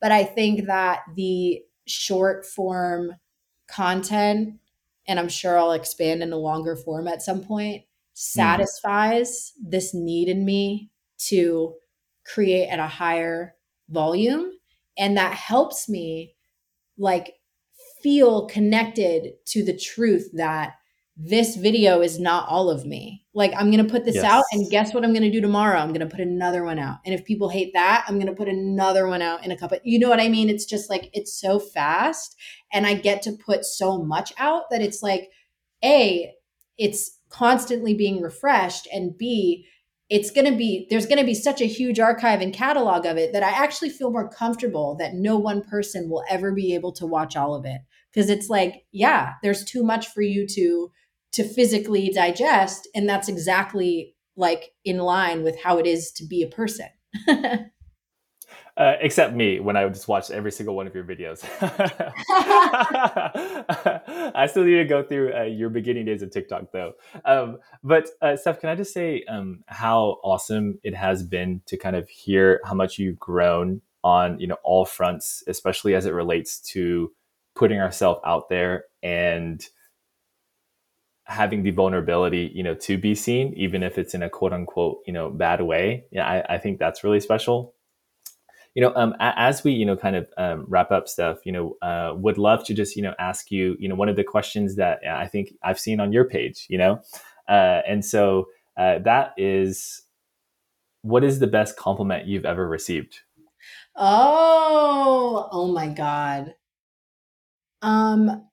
[0.01, 3.13] But I think that the short form
[3.67, 4.61] content
[5.07, 7.87] and I'm sure I'll expand in a longer form at some point mm-hmm.
[8.15, 9.71] satisfies mm.
[9.71, 10.91] this need in me
[11.29, 11.75] to
[12.27, 13.55] create at a higher
[13.89, 14.53] volume
[14.99, 16.35] and that helps me
[16.99, 17.35] like
[18.05, 20.75] feel connected to the truth that
[21.17, 23.25] this video is not all of me.
[23.33, 24.25] Like I'm going to put this yes.
[24.25, 25.79] out and guess what I'm going to do tomorrow?
[25.79, 26.99] I'm going to put another one out.
[27.07, 29.79] And if people hate that, I'm going to put another one out in a couple.
[29.85, 30.51] You know what I mean?
[30.51, 32.37] It's just like it's so fast
[32.73, 35.31] and I get to put so much out that it's like
[35.83, 36.31] A,
[36.77, 39.67] it's constantly being refreshed and B,
[40.11, 43.17] it's going to be there's going to be such a huge archive and catalog of
[43.17, 46.93] it that I actually feel more comfortable that no one person will ever be able
[46.93, 47.81] to watch all of it
[48.15, 50.91] because it's like yeah there's too much for you to
[51.33, 56.43] to physically digest and that's exactly like in line with how it is to be
[56.43, 56.89] a person
[58.77, 61.45] Uh, except me when I just watch every single one of your videos.
[64.35, 66.95] I still need to go through uh, your beginning days of TikTok though.
[67.25, 71.77] Um, but uh, Steph, can I just say um, how awesome it has been to
[71.77, 76.13] kind of hear how much you've grown on you know all fronts, especially as it
[76.13, 77.13] relates to
[77.55, 79.65] putting ourselves out there and
[81.27, 84.99] having the vulnerability, you know, to be seen, even if it's in a quote unquote,
[85.07, 86.05] you know, bad way.
[86.11, 87.75] Yeah, I, I think that's really special
[88.75, 91.77] you know, um, as we, you know, kind of um, wrap up Steph, you know,
[91.81, 94.75] uh, would love to just, you know, ask you, you know, one of the questions
[94.77, 97.01] that I think I've seen on your page, you know,
[97.49, 98.47] uh, and so
[98.77, 100.03] uh, that is,
[101.03, 103.21] what is the best compliment you've ever received?
[103.95, 106.55] Oh, oh my God.
[107.85, 108.49] Um,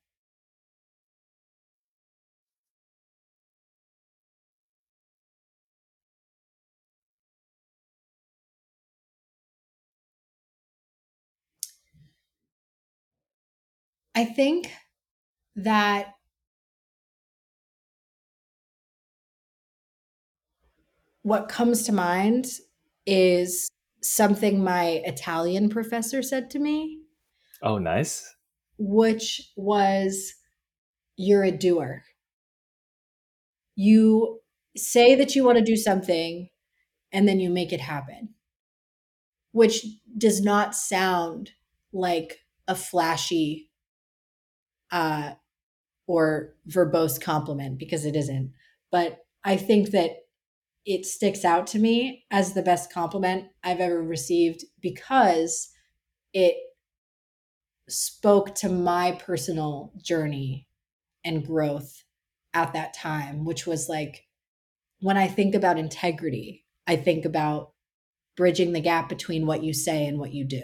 [14.13, 14.69] I think
[15.55, 16.15] that
[21.21, 22.47] what comes to mind
[23.05, 23.69] is
[24.03, 26.99] something my Italian professor said to me.
[27.61, 28.35] Oh, nice.
[28.83, 30.33] Which was,
[31.15, 32.03] you're a doer.
[33.75, 34.39] You
[34.75, 36.49] say that you want to do something
[37.11, 38.29] and then you make it happen,
[39.51, 39.85] which
[40.17, 41.51] does not sound
[41.93, 43.69] like a flashy
[44.91, 45.33] uh,
[46.07, 48.51] or verbose compliment because it isn't.
[48.91, 50.11] But I think that
[50.85, 55.69] it sticks out to me as the best compliment I've ever received because
[56.33, 56.55] it
[57.89, 60.67] spoke to my personal journey
[61.23, 62.03] and growth
[62.53, 64.25] at that time, which was like
[64.99, 67.71] when I think about integrity, I think about
[68.37, 70.63] bridging the gap between what you say and what you do.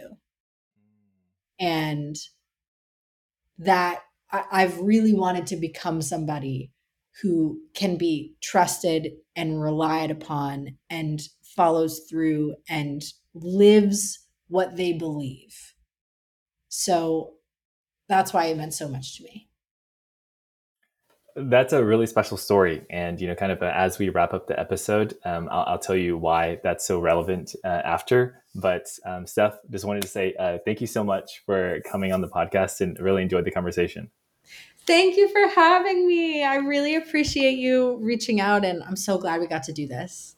[1.59, 2.15] And
[3.57, 4.01] that
[4.31, 6.71] I, have really wanted to become somebody
[7.21, 11.21] who can be trusted and relied upon and
[11.55, 13.01] follows through and
[13.33, 15.73] lives what they believe.
[16.69, 17.33] So
[18.09, 19.49] that's why it meant so much to me.
[21.35, 22.83] That's a really special story.
[22.89, 25.79] And, you know, kind of uh, as we wrap up the episode, um, I'll, I'll,
[25.79, 28.41] tell you why that's so relevant uh, after.
[28.55, 32.21] But, um, Steph, just wanted to say uh, thank you so much for coming on
[32.21, 34.09] the podcast and really enjoyed the conversation.
[34.87, 36.43] Thank you for having me.
[36.43, 40.36] I really appreciate you reaching out, and I'm so glad we got to do this.